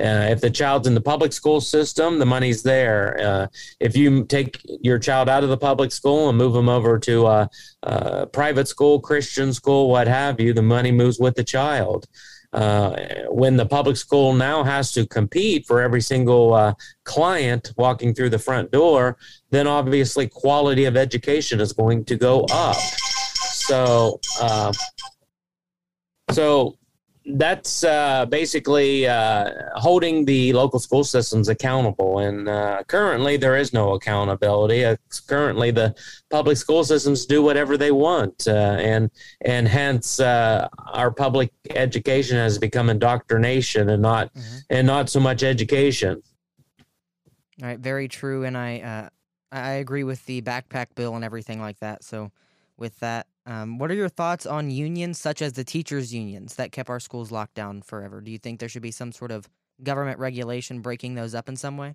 Uh, 0.00 0.26
if 0.30 0.40
the 0.40 0.50
child's 0.50 0.88
in 0.88 0.94
the 0.94 1.00
public 1.00 1.34
school 1.34 1.60
system, 1.60 2.18
the 2.18 2.24
money's 2.24 2.62
there. 2.62 3.18
Uh, 3.20 3.46
if 3.78 3.94
you 3.94 4.24
take 4.24 4.58
your 4.80 4.98
child 4.98 5.28
out 5.28 5.44
of 5.44 5.50
the 5.50 5.56
public 5.56 5.92
school 5.92 6.30
and 6.30 6.38
move 6.38 6.54
them 6.54 6.68
over 6.68 6.98
to 6.98 7.26
a, 7.26 7.50
a 7.82 8.26
private 8.26 8.66
school, 8.66 8.98
Christian 8.98 9.52
school, 9.52 9.90
what 9.90 10.08
have 10.08 10.40
you, 10.40 10.54
the 10.54 10.62
money 10.62 10.90
moves 10.90 11.20
with 11.20 11.34
the 11.34 11.44
child. 11.44 12.06
Uh, 12.54 12.96
when 13.28 13.56
the 13.56 13.64
public 13.64 13.96
school 13.96 14.34
now 14.34 14.62
has 14.62 14.92
to 14.92 15.06
compete 15.06 15.66
for 15.66 15.80
every 15.80 16.02
single 16.02 16.52
uh, 16.52 16.74
client 17.04 17.72
walking 17.76 18.14
through 18.14 18.28
the 18.28 18.38
front 18.38 18.70
door, 18.70 19.16
then 19.50 19.66
obviously 19.66 20.26
quality 20.26 20.84
of 20.84 20.96
education 20.96 21.60
is 21.60 21.72
going 21.72 22.04
to 22.04 22.16
go 22.16 22.46
up. 22.50 22.76
So, 23.66 24.20
uh, 24.40 24.72
so 26.30 26.76
that's 27.24 27.84
uh, 27.84 28.26
basically 28.26 29.06
uh, 29.06 29.50
holding 29.76 30.24
the 30.24 30.52
local 30.52 30.78
school 30.78 31.04
systems 31.04 31.48
accountable. 31.48 32.18
And 32.18 32.48
uh, 32.48 32.82
currently, 32.88 33.36
there 33.36 33.56
is 33.56 33.72
no 33.72 33.94
accountability. 33.94 34.84
Uh, 34.84 34.96
currently, 35.28 35.70
the 35.70 35.94
public 36.30 36.56
school 36.56 36.82
systems 36.82 37.26
do 37.26 37.42
whatever 37.42 37.76
they 37.76 37.92
want, 37.92 38.48
uh, 38.48 38.76
and 38.80 39.10
and 39.42 39.68
hence 39.68 40.18
uh, 40.18 40.68
our 40.92 41.10
public 41.10 41.52
education 41.70 42.36
has 42.36 42.58
become 42.58 42.90
indoctrination 42.90 43.90
and 43.90 44.02
not 44.02 44.32
mm-hmm. 44.34 44.58
and 44.70 44.86
not 44.86 45.08
so 45.08 45.20
much 45.20 45.42
education. 45.42 46.20
All 47.62 47.68
right, 47.68 47.78
very 47.78 48.08
true, 48.08 48.44
and 48.44 48.56
I 48.56 49.10
I 49.52 49.72
agree 49.72 50.02
with 50.02 50.24
the 50.26 50.42
backpack 50.42 50.86
bill 50.96 51.14
and 51.14 51.24
everything 51.24 51.60
like 51.60 51.78
that. 51.78 52.02
So, 52.02 52.32
with 52.76 52.98
that, 53.00 53.26
um, 53.46 53.78
what 53.78 53.90
are 53.90 53.94
your 53.94 54.08
thoughts 54.08 54.46
on 54.46 54.70
unions 54.70 55.18
such 55.18 55.42
as 55.42 55.52
the 55.54 55.64
teachers' 55.64 56.14
unions 56.14 56.54
that 56.56 56.72
kept 56.72 56.88
our 56.88 57.00
schools 57.00 57.30
locked 57.30 57.54
down 57.54 57.82
forever? 57.82 58.20
Do 58.20 58.30
you 58.30 58.38
think 58.38 58.60
there 58.60 58.68
should 58.68 58.82
be 58.82 58.92
some 58.92 59.12
sort 59.12 59.30
of 59.30 59.48
government 59.82 60.18
regulation 60.18 60.80
breaking 60.80 61.14
those 61.14 61.34
up 61.34 61.48
in 61.48 61.56
some 61.56 61.76
way? 61.76 61.94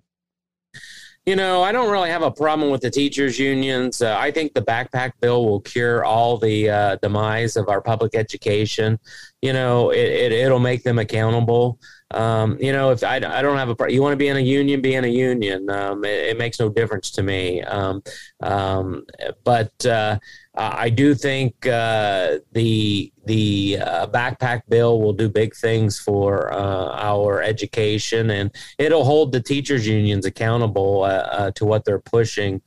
You 1.26 1.36
know, 1.36 1.62
I 1.62 1.72
don't 1.72 1.90
really 1.90 2.08
have 2.08 2.22
a 2.22 2.30
problem 2.30 2.70
with 2.70 2.80
the 2.80 2.90
teachers' 2.90 3.38
unions. 3.38 4.00
Uh, 4.00 4.16
I 4.18 4.30
think 4.30 4.54
the 4.54 4.62
backpack 4.62 5.12
bill 5.20 5.44
will 5.44 5.60
cure 5.60 6.02
all 6.02 6.38
the 6.38 6.70
uh, 6.70 6.96
demise 7.02 7.56
of 7.56 7.68
our 7.68 7.82
public 7.82 8.14
education. 8.14 8.98
You 9.42 9.52
know, 9.52 9.90
it, 9.90 10.32
it, 10.32 10.50
will 10.50 10.58
make 10.58 10.84
them 10.84 10.98
accountable. 10.98 11.80
Um, 12.12 12.56
you 12.58 12.72
know, 12.72 12.92
if 12.92 13.04
I, 13.04 13.16
I 13.16 13.42
don't 13.42 13.58
have 13.58 13.68
a, 13.68 13.92
you 13.92 14.00
want 14.00 14.14
to 14.14 14.16
be 14.16 14.28
in 14.28 14.38
a 14.38 14.40
union, 14.40 14.80
be 14.80 14.94
in 14.94 15.04
a 15.04 15.08
union. 15.08 15.68
Um, 15.68 16.02
it, 16.02 16.30
it, 16.30 16.38
makes 16.38 16.58
no 16.58 16.70
difference 16.70 17.10
to 17.12 17.22
me. 17.22 17.60
Um, 17.62 18.02
um 18.42 19.04
but 19.44 19.84
uh, 19.84 20.18
I 20.58 20.90
do 20.90 21.14
think 21.14 21.66
uh, 21.66 22.38
the 22.52 23.12
the 23.24 23.78
uh, 23.80 24.06
backpack 24.08 24.62
bill 24.68 25.00
will 25.00 25.12
do 25.12 25.28
big 25.28 25.54
things 25.54 26.00
for 26.00 26.52
uh, 26.52 26.90
our 26.94 27.40
education, 27.40 28.30
and 28.30 28.50
it'll 28.78 29.04
hold 29.04 29.30
the 29.30 29.40
teachers 29.40 29.86
unions 29.86 30.26
accountable 30.26 31.04
uh, 31.04 31.06
uh, 31.06 31.52
to 31.52 31.64
what 31.64 31.84
they're 31.84 32.00
pushing 32.00 32.60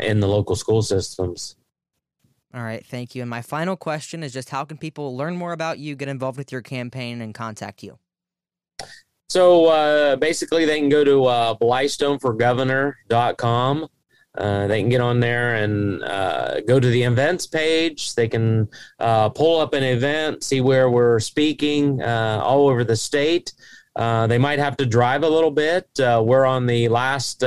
in 0.00 0.20
the 0.20 0.26
local 0.26 0.56
school 0.56 0.80
systems. 0.80 1.56
All 2.54 2.62
right, 2.62 2.86
thank 2.86 3.14
you. 3.14 3.20
And 3.20 3.28
my 3.28 3.42
final 3.42 3.76
question 3.76 4.22
is 4.22 4.32
just 4.32 4.48
how 4.48 4.64
can 4.64 4.78
people 4.78 5.14
learn 5.14 5.36
more 5.36 5.52
about 5.52 5.78
you, 5.78 5.96
get 5.96 6.08
involved 6.08 6.38
with 6.38 6.50
your 6.50 6.62
campaign, 6.62 7.20
and 7.20 7.34
contact 7.34 7.82
you? 7.82 7.98
So 9.28 9.66
uh, 9.66 10.16
basically, 10.16 10.64
they 10.64 10.80
can 10.80 10.88
go 10.88 11.04
to 11.04 11.26
uh, 11.26 11.54
blystoneforgovernor.com. 11.56 13.88
Uh, 14.36 14.66
they 14.66 14.80
can 14.80 14.88
get 14.88 15.00
on 15.00 15.20
there 15.20 15.56
and 15.56 16.02
uh, 16.04 16.60
go 16.60 16.78
to 16.78 16.88
the 16.88 17.02
events 17.02 17.46
page. 17.46 18.14
They 18.14 18.28
can 18.28 18.68
uh, 18.98 19.30
pull 19.30 19.60
up 19.60 19.74
an 19.74 19.82
event, 19.82 20.44
see 20.44 20.60
where 20.60 20.90
we're 20.90 21.18
speaking 21.18 22.02
uh, 22.02 22.40
all 22.44 22.68
over 22.68 22.84
the 22.84 22.96
state. 22.96 23.52
Uh, 23.96 24.28
they 24.28 24.38
might 24.38 24.60
have 24.60 24.76
to 24.76 24.86
drive 24.86 25.24
a 25.24 25.28
little 25.28 25.50
bit. 25.50 25.88
Uh, 25.98 26.22
we're 26.24 26.44
on 26.44 26.66
the 26.66 26.88
last 26.88 27.42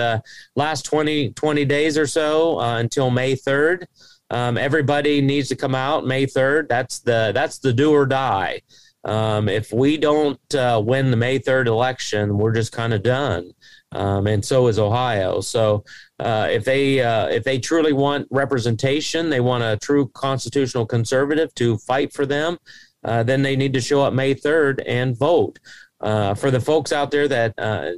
last 0.56 0.84
20, 0.86 1.32
20 1.32 1.66
days 1.66 1.98
or 1.98 2.06
so 2.06 2.60
until 2.60 3.10
May 3.10 3.36
3rd. 3.36 3.86
Um, 4.30 4.58
everybody 4.58 5.22
needs 5.22 5.48
to 5.50 5.56
come 5.56 5.76
out 5.76 6.06
May 6.06 6.26
3rd. 6.26 6.68
That's 6.68 7.00
the 7.00 7.32
that's 7.34 7.60
the 7.60 7.72
do 7.72 7.94
or 7.94 8.06
die. 8.06 8.62
Um, 9.06 9.48
if 9.48 9.72
we 9.72 9.98
don't 9.98 10.40
win 10.52 11.10
the 11.10 11.18
May 11.18 11.40
3rd 11.40 11.68
election, 11.68 12.38
we're 12.38 12.54
just 12.54 12.74
kind 12.74 12.94
of 12.94 13.02
done. 13.02 13.54
Um, 13.94 14.28
and 14.28 14.44
so 14.44 14.68
is 14.68 14.80
Ohio. 14.80 15.42
So 15.42 15.84
uh, 16.20 16.48
if 16.50 16.64
they 16.64 17.02
uh, 17.02 17.28
if 17.28 17.44
they 17.44 17.60
truly 17.60 17.94
want 17.94 18.28
representation, 18.32 19.30
they 19.30 19.42
want 19.42 19.64
a 19.64 19.78
true 19.78 20.08
constitutional 20.14 20.86
conservative 20.86 21.54
to 21.56 21.78
fight 21.80 22.14
for 22.14 22.26
them, 22.26 22.58
uh, 23.04 23.24
then 23.24 23.42
they 23.42 23.56
need 23.56 23.74
to 23.74 23.82
show 23.82 24.02
up 24.02 24.14
May 24.14 24.36
3rd 24.36 24.84
and 24.86 25.18
vote. 25.18 25.60
Uh, 26.00 26.34
for 26.34 26.50
the 26.50 26.60
folks 26.60 26.92
out 26.92 27.12
there 27.12 27.28
that 27.28 27.54
uh, 27.60 27.92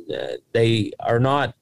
they 0.51 0.91
are 0.99 1.21
not 1.21 1.56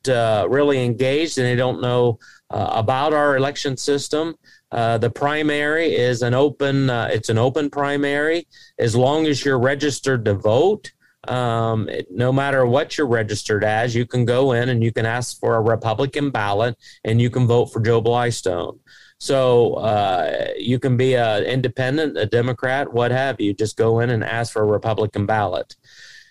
really 0.49 0.83
engaged 0.83 1.37
and 1.37 1.45
they 1.45 1.55
don't 1.55 1.81
know 1.81 2.17
about 2.49 3.13
our 3.13 3.37
election 3.37 3.77
system, 3.77 4.35
uh, 4.71 4.97
the 4.97 5.09
primary 5.09 5.93
is 5.93 6.21
an 6.21 6.33
open. 6.33 6.89
Uh, 6.89 7.09
it's 7.11 7.29
an 7.29 7.37
open 7.37 7.69
primary. 7.69 8.47
As 8.79 8.95
long 8.95 9.25
as 9.25 9.43
you're 9.43 9.59
registered 9.59 10.23
to 10.25 10.33
vote, 10.33 10.91
um, 11.27 11.87
it, 11.89 12.07
no 12.09 12.31
matter 12.31 12.65
what 12.65 12.97
you're 12.97 13.07
registered 13.07 13.63
as, 13.63 13.95
you 13.95 14.05
can 14.05 14.25
go 14.25 14.53
in 14.53 14.69
and 14.69 14.83
you 14.83 14.91
can 14.91 15.05
ask 15.05 15.39
for 15.39 15.55
a 15.55 15.61
Republican 15.61 16.31
ballot 16.31 16.75
and 17.03 17.21
you 17.21 17.29
can 17.29 17.47
vote 17.47 17.67
for 17.67 17.79
Joe 17.79 18.01
Blystone. 18.01 18.79
So 19.19 19.75
uh, 19.75 20.47
you 20.57 20.79
can 20.79 20.97
be 20.97 21.15
an 21.15 21.43
independent, 21.43 22.17
a 22.17 22.25
Democrat, 22.25 22.91
what 22.91 23.11
have 23.11 23.39
you. 23.39 23.53
Just 23.53 23.77
go 23.77 23.99
in 23.99 24.09
and 24.09 24.23
ask 24.23 24.51
for 24.51 24.63
a 24.63 24.65
Republican 24.65 25.27
ballot. 25.27 25.75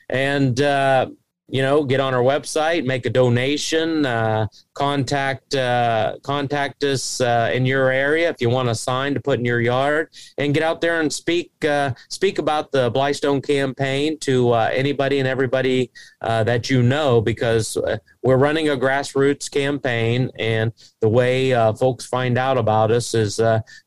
And 0.09 0.61
uh, 0.61 1.11
you 1.50 1.62
know, 1.62 1.84
get 1.84 2.00
on 2.00 2.14
our 2.14 2.22
website, 2.22 2.84
make 2.84 3.06
a 3.06 3.10
donation, 3.10 4.06
uh, 4.06 4.46
contact 4.74 5.54
uh, 5.54 6.16
contact 6.22 6.82
us 6.84 7.20
uh, 7.20 7.50
in 7.52 7.66
your 7.66 7.90
area 7.90 8.30
if 8.30 8.40
you 8.40 8.48
want 8.48 8.68
a 8.68 8.74
sign 8.74 9.14
to 9.14 9.20
put 9.20 9.38
in 9.38 9.44
your 9.44 9.60
yard, 9.60 10.08
and 10.38 10.54
get 10.54 10.62
out 10.62 10.80
there 10.80 11.00
and 11.00 11.12
speak 11.12 11.52
uh, 11.64 11.92
speak 12.08 12.38
about 12.38 12.70
the 12.72 12.90
Blystone 12.90 13.44
campaign 13.44 14.18
to 14.20 14.52
uh, 14.52 14.70
anybody 14.72 15.18
and 15.18 15.26
everybody 15.26 15.90
uh, 16.20 16.44
that 16.44 16.70
you 16.70 16.82
know, 16.82 17.20
because 17.20 17.76
we're 18.22 18.36
running 18.36 18.68
a 18.68 18.76
grassroots 18.76 19.50
campaign, 19.50 20.30
and 20.38 20.72
the 21.00 21.08
way 21.08 21.52
folks 21.78 22.06
find 22.06 22.38
out 22.38 22.58
about 22.58 22.90
us 22.90 23.14
is 23.14 23.40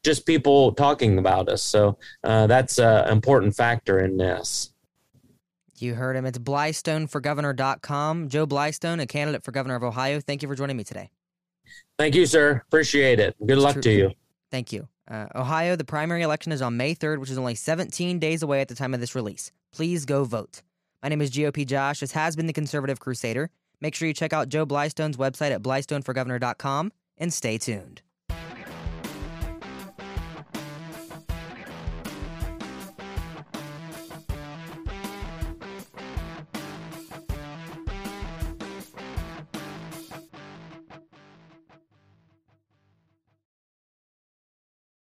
just 0.03 0.25
people 0.25 0.73
talking 0.73 1.17
about 1.17 1.47
us. 1.47 1.63
So 1.63 1.97
that's 2.23 2.77
an 2.79 3.09
important 3.09 3.55
factor 3.55 3.99
in 3.99 4.17
this. 4.17 4.72
You 5.83 5.95
heard 5.95 6.15
him. 6.15 6.25
It's 6.25 6.39
BlystoneForGovernor.com. 6.39 8.29
Joe 8.29 8.47
Blystone, 8.47 9.01
a 9.01 9.05
candidate 9.05 9.43
for 9.43 9.51
governor 9.51 9.75
of 9.75 9.83
Ohio. 9.83 10.21
Thank 10.21 10.41
you 10.41 10.47
for 10.47 10.55
joining 10.55 10.77
me 10.77 10.83
today. 10.83 11.09
Thank 11.99 12.15
you, 12.15 12.25
sir. 12.25 12.63
Appreciate 12.67 13.19
it. 13.19 13.35
Good 13.45 13.57
luck 13.57 13.81
to 13.81 13.91
you. 13.91 14.11
Thank 14.49 14.71
you. 14.71 14.87
Uh, 15.09 15.27
Ohio, 15.35 15.75
the 15.75 15.83
primary 15.83 16.21
election 16.21 16.51
is 16.51 16.61
on 16.61 16.77
May 16.77 16.95
3rd, 16.95 17.19
which 17.19 17.29
is 17.29 17.37
only 17.37 17.55
17 17.55 18.19
days 18.19 18.41
away 18.41 18.61
at 18.61 18.69
the 18.69 18.75
time 18.75 18.93
of 18.93 19.01
this 19.01 19.13
release. 19.13 19.51
Please 19.73 20.05
go 20.05 20.23
vote. 20.23 20.61
My 21.01 21.09
name 21.09 21.21
is 21.21 21.31
GOP 21.31 21.67
Josh. 21.67 21.99
This 21.99 22.13
has 22.13 22.35
been 22.35 22.47
the 22.47 22.53
Conservative 22.53 22.99
Crusader. 22.99 23.49
Make 23.81 23.95
sure 23.95 24.07
you 24.07 24.13
check 24.13 24.31
out 24.31 24.47
Joe 24.47 24.65
Blystone's 24.65 25.17
website 25.17 25.51
at 25.51 25.61
BlystoneForGovernor.com 25.61 26.93
and 27.17 27.33
stay 27.33 27.57
tuned. 27.57 28.01